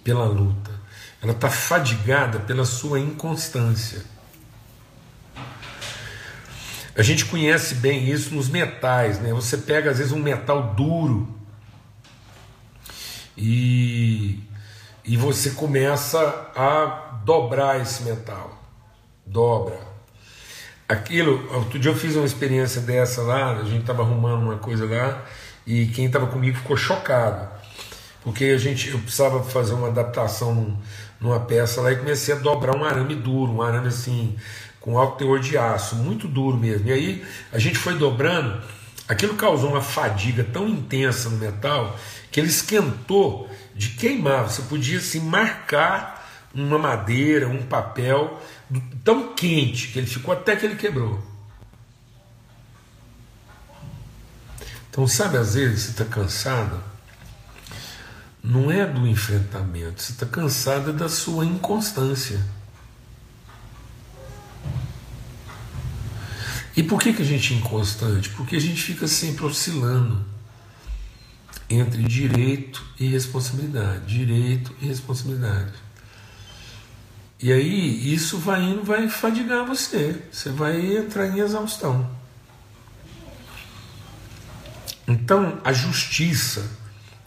pela 0.05 0.25
luta, 0.25 0.71
ela 1.21 1.33
está 1.33 1.51
fadigada 1.51 2.39
pela 2.39 2.65
sua 2.65 3.01
inconstância. 3.01 4.05
A 6.97 7.03
gente 7.03 7.25
conhece 7.25 7.75
bem 7.75 8.09
isso 8.09 8.33
nos 8.33 8.49
metais, 8.49 9.19
né? 9.19 9.33
Você 9.33 9.59
pega 9.59 9.91
às 9.91 9.99
vezes 9.99 10.13
um 10.13 10.23
metal 10.23 10.75
duro 10.75 11.37
e, 13.37 14.45
e 15.05 15.17
você 15.17 15.51
começa 15.51 16.21
a 16.55 17.21
dobrar 17.25 17.81
esse 17.81 18.05
metal, 18.05 18.63
dobra 19.27 19.90
aquilo, 20.91 21.49
outro 21.55 21.79
dia 21.79 21.93
eu 21.93 21.95
fiz 21.95 22.17
uma 22.17 22.27
experiência 22.27 22.81
dessa 22.81 23.23
lá, 23.23 23.53
a 23.53 23.65
gente 23.65 23.83
estava 23.83 24.03
arrumando 24.03 24.43
uma 24.43 24.57
coisa 24.57 24.87
lá 24.87 25.25
e 25.65 25.87
quem 25.87 26.07
estava 26.07 26.27
comigo 26.27 26.57
ficou 26.57 26.77
chocado, 26.77 27.49
porque 28.25 28.47
a 28.47 28.59
gente, 28.59 28.91
eu 28.91 28.99
precisava 28.99 29.41
fazer 29.45 29.75
uma 29.75 29.87
adaptação 29.87 30.53
num, 30.53 30.77
numa 31.21 31.39
peça 31.39 31.81
lá 31.81 31.93
e 31.93 31.97
comecei 31.97 32.35
a 32.35 32.39
dobrar 32.39 32.77
um 32.77 32.85
arame 32.85 33.15
duro, 33.15 33.53
um 33.53 33.63
arame 33.63 33.87
assim, 33.87 34.35
com 34.81 34.99
alto 34.99 35.19
teor 35.19 35.39
de 35.39 35.57
aço, 35.57 35.95
muito 35.95 36.27
duro 36.27 36.57
mesmo. 36.57 36.89
E 36.89 36.93
aí 36.93 37.25
a 37.53 37.59
gente 37.61 37.79
foi 37.79 37.97
dobrando, 37.97 38.61
aquilo 39.07 39.35
causou 39.35 39.71
uma 39.71 39.83
fadiga 39.83 40.43
tão 40.43 40.69
intensa 40.69 41.29
no 41.29 41.39
metal 41.39 41.97
que 42.33 42.41
ele 42.41 42.49
esquentou 42.49 43.49
de 43.77 43.91
queimar. 43.91 44.51
Você 44.51 44.63
podia 44.63 44.99
assim 44.99 45.21
marcar 45.21 46.29
uma 46.53 46.79
madeira, 46.79 47.47
um 47.47 47.63
papel 47.63 48.41
tão 49.05 49.35
quente 49.35 49.89
que 49.89 49.99
ele 49.99 50.07
ficou 50.07 50.33
até 50.33 50.57
que 50.57 50.67
ele 50.67 50.77
quebrou. 50.77 51.21
Então, 54.91 55.07
sabe, 55.07 55.37
às 55.37 55.55
vezes 55.55 55.83
você 55.83 55.91
está 55.91 56.05
cansado, 56.05 56.83
não 58.43 58.71
é 58.71 58.85
do 58.87 59.07
enfrentamento, 59.07 60.03
você 60.03 60.13
está 60.13 60.27
cansado 60.27 60.93
da 60.93 61.09
sua 61.09 61.45
inconstância. 61.45 62.41
E 66.77 66.83
por 66.83 67.01
que, 67.01 67.13
que 67.13 67.23
a 67.23 67.25
gente 67.25 67.53
é 67.53 67.57
inconstante? 67.57 68.31
Porque 68.31 68.57
a 68.57 68.61
gente 68.61 68.83
fica 68.83 69.07
sempre 69.07 69.45
oscilando 69.45 70.25
entre 71.69 72.03
direito 72.03 72.85
e 72.99 73.07
responsabilidade, 73.07 74.07
direito 74.07 74.75
e 74.81 74.87
responsabilidade. 74.87 75.73
E 77.43 77.53
aí 77.53 78.13
isso 78.13 78.39
vai 78.39 78.63
indo, 78.63 78.85
vai 78.85 79.09
fadigar 79.09 79.65
você. 79.65 80.23
Você 80.31 80.51
vai 80.51 80.97
entrar 80.97 81.27
em 81.27 81.39
exaustão. 81.39 82.09
Então 85.09 85.59
a 85.65 85.73
justiça, 85.73 86.71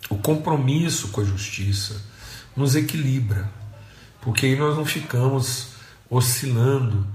o 0.10 0.17
compromisso 0.17 1.10
com 1.10 1.21
a 1.21 1.26
justiça, 1.26 1.99
nos 2.56 2.76
equilibra, 2.76 3.52
porque 4.21 4.45
aí 4.45 4.56
nós 4.56 4.78
não 4.78 4.86
ficamos 4.86 5.69
oscilando 6.10 7.06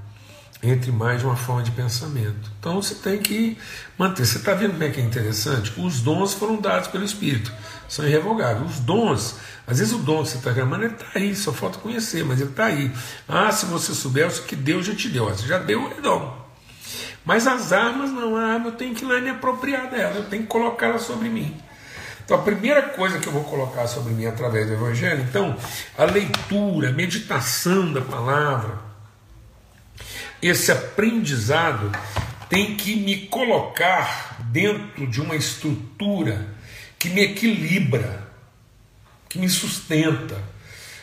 entre 0.63 0.91
mais 0.91 1.23
uma 1.23 1.37
forma 1.37 1.63
de 1.63 1.71
pensamento. 1.71 2.51
Então 2.59 2.81
você 2.81 2.95
tem 2.97 3.19
que 3.19 3.57
manter. 3.97 4.27
Você 4.27 4.39
está 4.39 4.55
vendo 4.55 4.73
como 4.73 4.85
é 4.85 4.91
que 4.91 5.01
é 5.01 5.05
interessante? 5.05 5.73
Os 5.79 6.01
dons 6.01 6.35
foram 6.35 6.61
dados 6.61 6.89
pelo 6.89 7.05
Espírito, 7.05 7.53
são 7.89 8.07
irrevogáveis. 8.07 8.71
Os 8.71 8.81
dons 8.81 9.37
às 9.69 9.81
vezes 9.81 9.93
o 9.93 9.99
dom 9.99 10.23
que 10.23 10.31
você 10.31 10.39
está 10.39 10.51
reclamando 10.51 10.85
ele 10.85 10.95
está 10.95 11.07
aí, 11.15 11.37
só 11.37 11.53
falta 11.53 11.79
conhecer, 11.79 12.25
mas 12.25 12.41
ele 12.41 12.49
está 12.49 12.65
aí. 12.65 12.91
Ah, 13.29 13.53
se 13.53 13.67
você 13.67 13.93
souber 13.93 14.27
o 14.27 14.43
que 14.45 14.57
Deus 14.57 14.87
já 14.87 14.95
te 14.95 15.11
deu, 15.11 15.27
você 15.27 15.47
já 15.47 15.59
deu 15.59 15.85
o 15.85 16.01
dom. 16.01 16.49
Mas 17.23 17.47
as 17.47 17.71
armas 17.71 18.11
não, 18.11 18.35
a 18.35 18.55
arma 18.55 18.69
eu 18.69 18.73
tenho 18.73 18.95
que 18.95 19.05
ir 19.05 19.09
lá 19.09 19.19
e 19.19 19.21
me 19.21 19.29
apropriar 19.29 19.91
dela, 19.91 20.17
eu 20.17 20.25
tenho 20.25 20.45
que 20.45 20.49
colocá-la 20.49 20.99
sobre 20.99 21.29
mim. 21.29 21.55
Então 22.25 22.39
a 22.39 22.43
primeira 22.43 22.81
coisa 22.81 23.19
que 23.19 23.27
eu 23.27 23.33
vou 23.33 23.45
colocar 23.45 23.87
sobre 23.87 24.15
mim 24.15 24.25
através 24.25 24.67
do 24.67 24.73
Evangelho, 24.73 25.23
então, 25.29 25.55
a 25.99 26.05
leitura, 26.05 26.89
a 26.89 26.93
meditação 26.93 27.93
da 27.93 28.01
palavra, 28.01 28.88
esse 30.43 30.71
aprendizado 30.71 31.91
tem 32.49 32.77
que 32.77 32.95
me 32.97 33.27
colocar 33.27 34.39
dentro 34.51 35.07
de 35.07 35.21
uma 35.21 35.37
estrutura 35.37 36.47
que 36.99 37.11
me 37.11 37.23
equilibra 37.23 38.29
que 39.29 39.39
me 39.39 39.49
sustenta, 39.49 40.43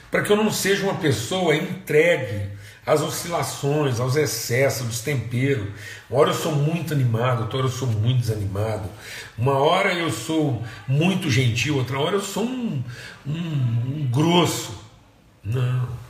para 0.09 0.23
que 0.23 0.31
eu 0.31 0.35
não 0.35 0.51
seja 0.51 0.83
uma 0.83 0.95
pessoa 0.95 1.55
entregue 1.55 2.49
às 2.85 3.01
oscilações, 3.01 3.99
aos 3.99 4.15
excessos, 4.15 4.85
aos 4.85 4.99
temperos. 5.01 5.67
Uma 6.09 6.19
hora 6.19 6.31
eu 6.31 6.35
sou 6.35 6.51
muito 6.53 6.93
animado, 6.93 7.43
outra 7.43 7.57
hora 7.57 7.67
eu 7.67 7.71
sou 7.71 7.87
muito 7.87 8.21
desanimado. 8.21 8.89
Uma 9.37 9.57
hora 9.57 9.93
eu 9.93 10.11
sou 10.11 10.63
muito 10.87 11.29
gentil, 11.29 11.77
outra 11.77 11.99
hora 11.99 12.15
eu 12.15 12.21
sou 12.21 12.43
um, 12.43 12.83
um, 13.25 13.31
um 13.31 14.07
grosso. 14.11 14.73
Não. 15.43 16.04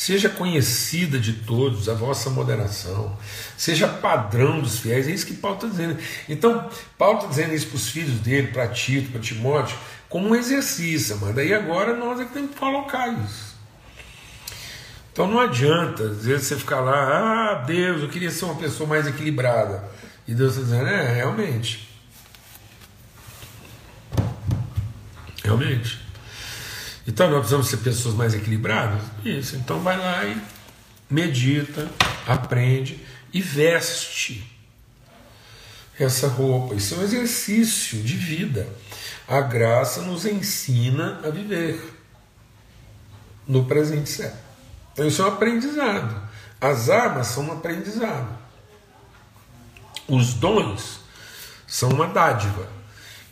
Seja 0.00 0.30
conhecida 0.30 1.18
de 1.18 1.34
todos 1.34 1.86
a 1.86 1.92
vossa 1.92 2.30
moderação, 2.30 3.14
seja 3.54 3.86
padrão 3.86 4.58
dos 4.58 4.78
fiéis, 4.78 5.06
é 5.06 5.10
isso 5.10 5.26
que 5.26 5.34
Paulo 5.34 5.56
está 5.56 5.68
dizendo. 5.68 5.98
Então, 6.26 6.70
Paulo 6.96 7.18
está 7.18 7.28
dizendo 7.28 7.52
isso 7.52 7.66
para 7.66 7.76
os 7.76 7.90
filhos 7.90 8.18
dele, 8.20 8.46
para 8.46 8.66
Tito, 8.68 9.12
para 9.12 9.20
Timóteo, 9.20 9.76
como 10.08 10.30
um 10.30 10.34
exercício, 10.34 11.18
mas 11.20 11.34
daí 11.34 11.52
agora 11.52 11.94
nós 11.94 12.18
é 12.18 12.24
que 12.24 12.32
temos 12.32 12.52
que 12.52 12.56
colocar 12.56 13.08
isso. 13.08 13.54
Então 15.12 15.26
não 15.26 15.38
adianta, 15.38 16.04
às 16.04 16.24
vezes 16.24 16.46
você 16.46 16.56
ficar 16.56 16.80
lá, 16.80 17.50
ah, 17.50 17.54
Deus, 17.66 18.00
eu 18.00 18.08
queria 18.08 18.30
ser 18.30 18.46
uma 18.46 18.54
pessoa 18.54 18.88
mais 18.88 19.06
equilibrada. 19.06 19.84
E 20.26 20.32
Deus 20.34 20.56
está 20.56 20.62
dizendo, 20.62 20.88
é, 20.88 21.12
realmente. 21.12 21.86
Realmente. 25.44 26.09
Então 27.10 27.28
nós 27.28 27.40
precisamos 27.40 27.66
ser 27.66 27.78
pessoas 27.78 28.14
mais 28.14 28.34
equilibradas? 28.34 29.02
Isso. 29.24 29.56
Então 29.56 29.80
vai 29.80 29.98
lá 29.98 30.24
e 30.24 30.40
medita, 31.10 31.90
aprende 32.24 33.04
e 33.32 33.42
veste 33.42 34.48
essa 35.98 36.28
roupa. 36.28 36.76
Isso 36.76 36.94
é 36.94 36.98
um 36.98 37.02
exercício 37.02 38.00
de 38.00 38.16
vida. 38.16 38.68
A 39.26 39.40
graça 39.40 40.02
nos 40.02 40.24
ensina 40.24 41.20
a 41.24 41.30
viver 41.30 41.80
no 43.44 43.64
presente 43.64 44.08
certo. 44.08 44.38
Então 44.92 45.08
isso 45.08 45.20
é 45.20 45.24
um 45.24 45.28
aprendizado. 45.28 46.14
As 46.60 46.88
armas 46.88 47.26
são 47.26 47.48
um 47.48 47.52
aprendizado. 47.52 48.38
Os 50.06 50.34
dons 50.34 51.00
são 51.66 51.88
uma 51.88 52.06
dádiva. 52.06 52.68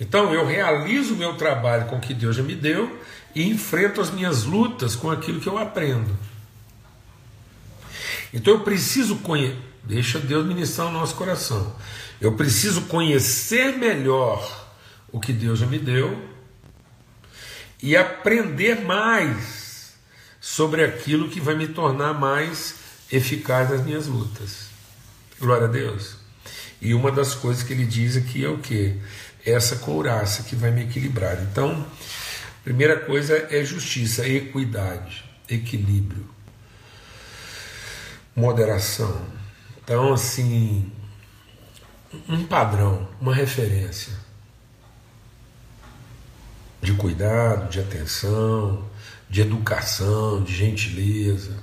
Então 0.00 0.34
eu 0.34 0.44
realizo 0.44 1.14
o 1.14 1.16
meu 1.16 1.36
trabalho 1.36 1.86
com 1.86 1.96
o 1.96 2.00
que 2.00 2.12
Deus 2.12 2.34
já 2.34 2.42
me 2.42 2.56
deu 2.56 2.98
e 3.34 3.48
enfrento 3.48 4.00
as 4.00 4.10
minhas 4.10 4.44
lutas 4.44 4.96
com 4.96 5.10
aquilo 5.10 5.40
que 5.40 5.48
eu 5.48 5.58
aprendo. 5.58 6.16
Então 8.32 8.54
eu 8.54 8.60
preciso 8.60 9.16
conhecer, 9.16 9.56
deixa 9.84 10.18
Deus 10.18 10.46
ministrar 10.46 10.88
o 10.88 10.92
nosso 10.92 11.14
coração. 11.14 11.74
Eu 12.20 12.32
preciso 12.34 12.82
conhecer 12.82 13.76
melhor 13.76 14.66
o 15.10 15.20
que 15.20 15.32
Deus 15.32 15.58
já 15.58 15.66
me 15.66 15.78
deu 15.78 16.28
e 17.82 17.96
aprender 17.96 18.84
mais 18.84 19.92
sobre 20.40 20.84
aquilo 20.84 21.28
que 21.28 21.40
vai 21.40 21.54
me 21.54 21.68
tornar 21.68 22.12
mais 22.12 22.74
eficaz 23.10 23.70
nas 23.70 23.84
minhas 23.84 24.06
lutas. 24.06 24.68
Glória 25.40 25.66
a 25.66 25.70
Deus. 25.70 26.16
E 26.80 26.94
uma 26.94 27.10
das 27.10 27.34
coisas 27.34 27.62
que 27.62 27.72
ele 27.72 27.84
diz 27.84 28.16
aqui 28.16 28.44
é 28.44 28.48
o 28.48 28.58
que? 28.58 28.96
Essa 29.44 29.76
couraça 29.76 30.42
que 30.42 30.54
vai 30.54 30.70
me 30.70 30.82
equilibrar. 30.82 31.40
Então, 31.42 31.86
Primeira 32.68 33.00
coisa 33.00 33.48
é 33.50 33.64
justiça, 33.64 34.28
equidade, 34.28 35.24
equilíbrio, 35.48 36.28
moderação. 38.36 39.22
Então, 39.82 40.12
assim, 40.12 40.92
um 42.28 42.44
padrão, 42.44 43.08
uma 43.18 43.34
referência 43.34 44.12
de 46.82 46.92
cuidado, 46.92 47.70
de 47.70 47.80
atenção, 47.80 48.84
de 49.30 49.40
educação, 49.40 50.44
de 50.44 50.54
gentileza. 50.54 51.56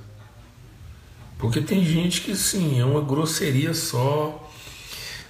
Porque 1.37 1.61
tem 1.61 1.85
gente 1.85 2.21
que 2.21 2.35
sim, 2.35 2.79
é 2.79 2.83
uma 2.83 3.01
grosseria 3.01 3.75
só. 3.75 4.51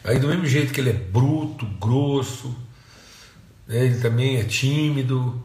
Aí 0.05 0.19
do 0.19 0.29
mesmo 0.29 0.45
jeito 0.45 0.71
que 0.71 0.79
ele 0.79 0.91
é 0.91 0.93
bruto, 0.93 1.65
grosso, 1.65 2.55
né, 3.67 3.87
ele 3.87 3.99
também 3.99 4.37
é 4.37 4.45
tímido, 4.45 5.43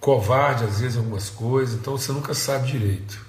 covarde 0.00 0.64
às 0.64 0.80
vezes 0.80 0.96
algumas 0.96 1.28
coisas, 1.28 1.74
então 1.74 1.96
você 1.96 2.12
nunca 2.12 2.34
sabe 2.34 2.70
direito. 2.70 3.26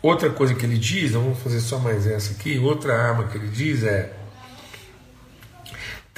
Outra 0.00 0.30
coisa 0.30 0.54
que 0.54 0.64
ele 0.64 0.78
diz, 0.78 1.12
vamos 1.12 1.38
fazer 1.40 1.60
só 1.60 1.78
mais 1.78 2.06
essa 2.06 2.32
aqui, 2.32 2.58
outra 2.58 2.94
arma 2.94 3.24
que 3.24 3.36
ele 3.36 3.48
diz 3.48 3.82
é 3.82 4.14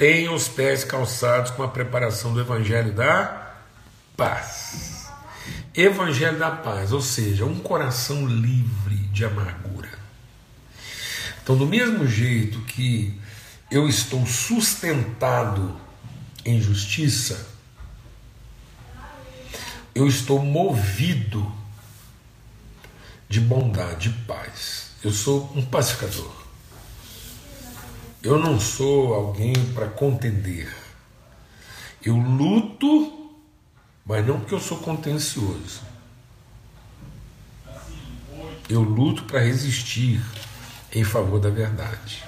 tenha 0.01 0.31
os 0.31 0.47
pés 0.47 0.83
calçados 0.83 1.51
com 1.51 1.61
a 1.61 1.67
preparação 1.67 2.33
do 2.33 2.39
evangelho 2.39 2.91
da 2.91 3.53
paz. 4.17 5.07
Evangelho 5.75 6.39
da 6.39 6.49
paz, 6.49 6.91
ou 6.91 7.01
seja, 7.01 7.45
um 7.45 7.59
coração 7.59 8.25
livre 8.25 8.95
de 9.11 9.23
amargura. 9.23 9.89
Então, 11.43 11.55
do 11.55 11.67
mesmo 11.67 12.07
jeito 12.07 12.61
que 12.61 13.15
eu 13.69 13.87
estou 13.87 14.25
sustentado 14.25 15.79
em 16.43 16.59
justiça, 16.59 17.47
eu 19.93 20.07
estou 20.07 20.39
movido 20.39 21.51
de 23.27 23.39
bondade, 23.39 24.09
de 24.09 24.17
paz. 24.25 24.91
Eu 25.03 25.11
sou 25.11 25.51
um 25.55 25.65
pacificador. 25.65 26.31
Eu 28.21 28.37
não 28.37 28.59
sou 28.59 29.13
alguém 29.13 29.53
para 29.73 29.87
contender. 29.87 30.71
Eu 32.03 32.15
luto, 32.15 33.31
mas 34.05 34.25
não 34.25 34.39
porque 34.39 34.53
eu 34.53 34.59
sou 34.59 34.77
contencioso. 34.77 35.81
Eu 38.69 38.81
luto 38.81 39.23
para 39.23 39.39
resistir 39.39 40.21
em 40.93 41.03
favor 41.03 41.39
da 41.39 41.49
verdade. 41.49 42.23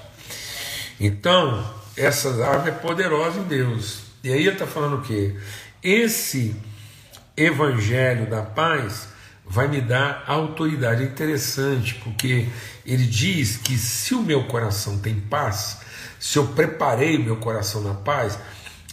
Então, 1.00 1.74
essa 1.96 2.30
arma 2.46 2.70
é 2.70 2.72
poderosa 2.72 3.40
em 3.40 3.44
Deus. 3.44 4.00
E 4.24 4.32
aí 4.32 4.40
ele 4.40 4.52
está 4.52 4.66
falando 4.66 4.98
o 4.98 5.02
quê? 5.02 5.38
Esse 5.82 6.56
Evangelho 7.36 8.30
da 8.30 8.42
Paz 8.42 9.08
vai 9.46 9.68
me 9.68 9.82
dar 9.82 10.24
autoridade. 10.28 11.04
É 11.04 11.06
interessante, 11.06 11.96
porque 11.96 12.48
ele 12.86 13.06
diz 13.06 13.58
que 13.58 13.78
se 13.78 14.14
o 14.14 14.22
meu 14.22 14.46
coração 14.46 14.98
tem 14.98 15.20
paz, 15.20 15.80
se 16.20 16.38
eu 16.38 16.48
preparei 16.48 17.18
o 17.18 17.24
meu 17.24 17.38
coração 17.38 17.82
na 17.82 17.94
paz, 17.94 18.40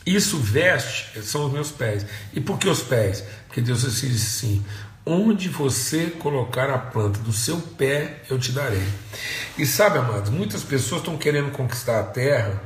isso 0.05 0.38
veste, 0.38 1.22
são 1.22 1.46
os 1.46 1.53
meus 1.53 1.70
pés. 1.70 2.05
E 2.33 2.40
por 2.40 2.59
que 2.59 2.68
os 2.68 2.83
pés? 2.83 3.22
Porque 3.46 3.61
Deus 3.61 3.85
assim 3.85 4.09
disse 4.09 4.46
assim: 4.46 4.64
onde 5.05 5.48
você 5.48 6.07
colocar 6.07 6.70
a 6.70 6.79
planta 6.79 7.20
do 7.20 7.33
seu 7.33 7.59
pé, 7.59 8.22
eu 8.29 8.38
te 8.38 8.53
darei. 8.53 8.87
E 9.59 9.66
sabe, 9.66 9.98
amados, 9.98 10.31
muitas 10.31 10.62
pessoas 10.62 11.03
estão 11.03 11.16
querendo 11.16 11.50
conquistar 11.53 12.00
a 12.00 12.05
terra 12.05 12.61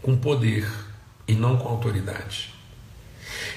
com 0.00 0.16
poder 0.16 0.68
e 1.26 1.34
não 1.34 1.56
com 1.56 1.68
autoridade. 1.68 2.51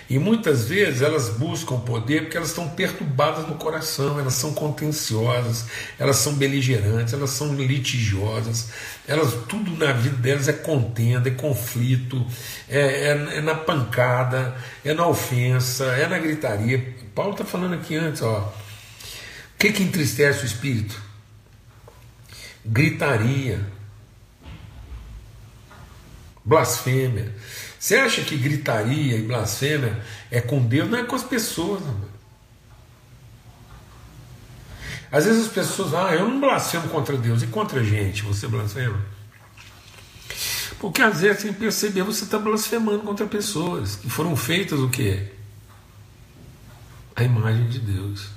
E 0.08 0.20
muitas 0.20 0.66
vezes 0.66 1.02
elas 1.02 1.30
buscam 1.30 1.80
poder 1.80 2.24
porque 2.24 2.38
elas 2.38 2.50
estão 2.50 2.70
perturbadas 2.70 3.48
no 3.48 3.56
coração, 3.56 4.20
elas 4.20 4.36
são 4.36 4.54
contenciosas, 4.54 5.66
elas 5.98 6.18
são 6.18 6.36
beligerantes, 6.36 7.14
elas 7.14 7.32
são 7.32 7.56
litigiosas, 7.56 8.70
elas 9.08 9.34
tudo 9.48 9.76
na 9.76 9.94
vida 9.94 10.18
delas 10.18 10.48
é 10.48 10.54
contenda, 10.54 11.28
é 11.28 11.32
conflito, 11.32 12.24
é, 12.70 12.80
é, 12.80 13.38
é 13.38 13.42
na 13.42 13.56
pancada, 13.56 14.56
é 14.84 14.94
na 14.94 15.08
ofensa, 15.08 15.86
é 15.86 16.08
na 16.08 16.20
gritaria. 16.20 16.96
Paulo 17.16 17.32
está 17.32 17.44
falando 17.44 17.74
aqui 17.74 17.96
antes, 17.96 18.22
ó. 18.22 18.54
O 19.56 19.58
que, 19.58 19.72
que 19.72 19.82
entristece 19.82 20.44
o 20.44 20.46
espírito? 20.46 21.02
Gritaria, 22.64 23.66
blasfêmia. 26.44 27.34
Você 27.86 27.98
acha 27.98 28.24
que 28.24 28.36
gritaria 28.36 29.16
e 29.16 29.22
blasfêmia 29.22 30.04
é 30.32 30.42
com 30.42 30.60
Deus? 30.60 30.90
Não 30.90 30.98
é 30.98 31.04
com 31.04 31.16
as 31.16 31.24
pessoas. 31.24 31.84
Às 35.12 35.26
vezes 35.26 35.46
as 35.46 35.52
pessoas, 35.54 35.94
ah, 35.94 36.12
eu 36.16 36.28
não 36.28 36.42
blasfemo 36.42 36.90
contra 36.90 37.16
Deus. 37.16 37.44
E 37.44 37.46
contra 37.46 37.82
a 37.82 37.84
gente, 37.84 38.24
você 38.24 38.48
blasfema? 38.48 39.00
Porque 40.80 41.00
às 41.00 41.22
vezes, 41.22 41.44
sem 41.44 41.54
perceber, 41.54 42.02
você 42.02 42.24
está 42.24 42.40
blasfemando 42.40 43.04
contra 43.04 43.28
pessoas 43.28 43.98
que 43.98 44.10
foram 44.10 44.36
feitas 44.36 44.80
o 44.80 44.90
quê? 44.90 45.32
A 47.16 47.22
imagem 47.24 47.70
de 47.70 47.78
Deus. 47.78 48.30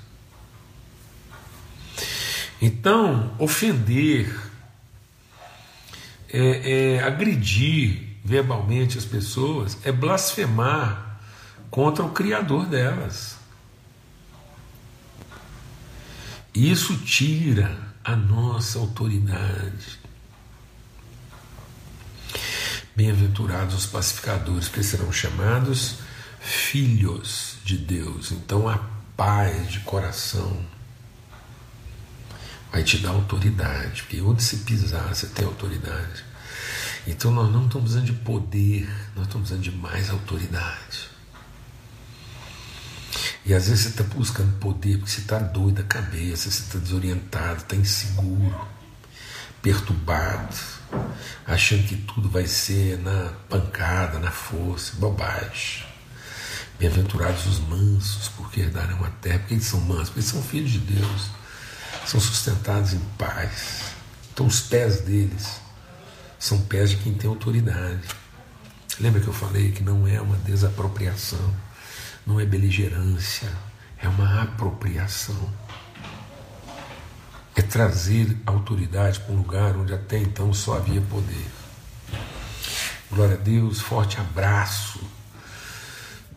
Então, 2.60 3.34
ofender, 3.38 4.30
é, 6.30 6.96
é, 6.96 7.02
agredir, 7.02 8.07
verbalmente 8.24 8.98
as 8.98 9.04
pessoas 9.04 9.78
é 9.84 9.92
blasfemar 9.92 11.20
contra 11.70 12.04
o 12.04 12.10
Criador 12.10 12.66
delas. 12.66 13.36
Isso 16.54 16.96
tira 16.98 17.76
a 18.02 18.16
nossa 18.16 18.78
autoridade. 18.78 19.98
Bem-aventurados 22.96 23.74
os 23.74 23.86
pacificadores, 23.86 24.68
que 24.68 24.82
serão 24.82 25.12
chamados 25.12 25.98
filhos 26.40 27.58
de 27.64 27.78
Deus. 27.78 28.32
Então 28.32 28.68
a 28.68 28.78
paz 29.16 29.70
de 29.70 29.80
coração 29.80 30.64
vai 32.72 32.82
te 32.82 32.98
dar 32.98 33.10
autoridade, 33.10 34.02
porque 34.02 34.20
onde 34.20 34.42
se 34.42 34.58
pisar, 34.58 35.14
você 35.14 35.26
tem 35.26 35.44
autoridade. 35.44 36.24
Então 37.06 37.30
nós 37.30 37.50
não 37.50 37.66
estamos 37.66 37.90
precisando 37.90 38.06
de 38.06 38.12
poder, 38.24 38.86
nós 39.14 39.26
estamos 39.26 39.48
precisando 39.48 39.62
de 39.62 39.70
mais 39.70 40.10
autoridade. 40.10 41.08
E 43.44 43.54
às 43.54 43.68
vezes 43.68 43.84
você 43.84 43.88
está 43.88 44.04
buscando 44.14 44.58
poder 44.58 44.98
porque 44.98 45.10
você 45.10 45.20
está 45.20 45.38
doido 45.38 45.76
da 45.76 45.82
cabeça, 45.82 46.50
você 46.50 46.62
está 46.62 46.78
desorientado, 46.78 47.62
está 47.62 47.76
inseguro, 47.76 48.68
perturbado, 49.62 50.54
achando 51.46 51.84
que 51.84 51.96
tudo 51.96 52.28
vai 52.28 52.46
ser 52.46 52.98
na 52.98 53.32
pancada, 53.48 54.18
na 54.18 54.30
força, 54.30 54.96
bobagem. 54.96 55.86
Bem-aventurados 56.78 57.46
os 57.46 57.58
mansos, 57.60 58.28
porque 58.36 58.60
herdarão 58.60 59.02
a 59.04 59.10
terra. 59.10 59.38
Porque 59.40 59.54
eles 59.54 59.64
são 59.64 59.80
mansos? 59.80 60.10
Porque 60.10 60.20
eles 60.20 60.30
são 60.30 60.42
filhos 60.42 60.70
de 60.70 60.78
Deus, 60.78 61.30
são 62.06 62.20
sustentados 62.20 62.92
em 62.92 63.00
paz. 63.16 63.94
Então 64.32 64.46
os 64.46 64.60
pés 64.60 65.00
deles 65.00 65.60
são 66.38 66.60
pés 66.62 66.90
de 66.90 66.96
quem 66.98 67.14
tem 67.14 67.28
autoridade. 67.28 68.06
Lembra 69.00 69.20
que 69.20 69.28
eu 69.28 69.32
falei 69.32 69.72
que 69.72 69.82
não 69.82 70.06
é 70.06 70.20
uma 70.20 70.36
desapropriação, 70.38 71.54
não 72.26 72.40
é 72.40 72.44
beligerância, 72.44 73.48
é 74.02 74.08
uma 74.08 74.42
apropriação. 74.42 75.52
É 77.54 77.62
trazer 77.62 78.36
autoridade 78.46 79.18
para 79.20 79.34
um 79.34 79.38
lugar 79.38 79.76
onde 79.76 79.92
até 79.92 80.18
então 80.18 80.52
só 80.52 80.76
havia 80.76 81.00
poder. 81.00 81.46
Glória 83.10 83.34
a 83.34 83.38
Deus, 83.38 83.80
forte 83.80 84.20
abraço. 84.20 85.00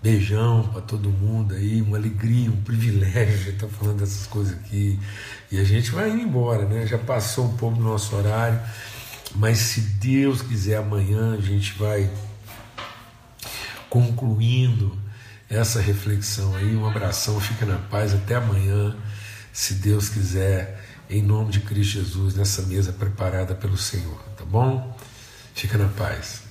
Beijão 0.02 0.68
para 0.70 0.82
todo 0.82 1.10
mundo 1.10 1.54
aí, 1.54 1.80
uma 1.80 1.98
alegria, 1.98 2.50
um 2.50 2.62
privilégio 2.64 3.52
estar 3.52 3.68
falando 3.68 4.00
dessas 4.00 4.26
coisas 4.26 4.54
aqui. 4.54 5.00
E 5.52 5.60
a 5.60 5.64
gente 5.64 5.92
vai 5.92 6.10
indo 6.10 6.22
embora, 6.22 6.66
né? 6.66 6.88
Já 6.88 6.98
passou 6.98 7.46
um 7.46 7.56
pouco 7.56 7.78
do 7.78 7.84
nosso 7.84 8.16
horário, 8.16 8.60
mas 9.36 9.58
se 9.58 9.82
Deus 9.82 10.41
quiser, 10.41 10.78
amanhã 10.78 11.34
a 11.34 11.41
gente 11.41 11.74
vai 11.74 12.10
concluindo 13.89 14.98
essa 15.50 15.82
reflexão 15.82 16.56
aí. 16.56 16.76
Um 16.76 16.88
abração, 16.88 17.39
fica 17.39 17.65
na 17.65 17.78
paz, 17.78 18.13
até 18.13 18.36
amanhã, 18.36 18.96
se 19.52 19.76
Deus 19.76 20.10
quiser, 20.10 20.82
em 21.10 21.22
nome 21.22 21.52
de 21.52 21.60
Cristo 21.60 21.94
Jesus, 21.94 22.36
nessa 22.36 22.62
mesa 22.63 22.94
preparada 22.94 23.54
pelo 23.54 23.78
Senhor, 23.78 24.17
tá 24.38 24.46
bom? 24.46 24.98
Fica 25.54 25.78
na 25.78 25.89
paz. 25.89 26.51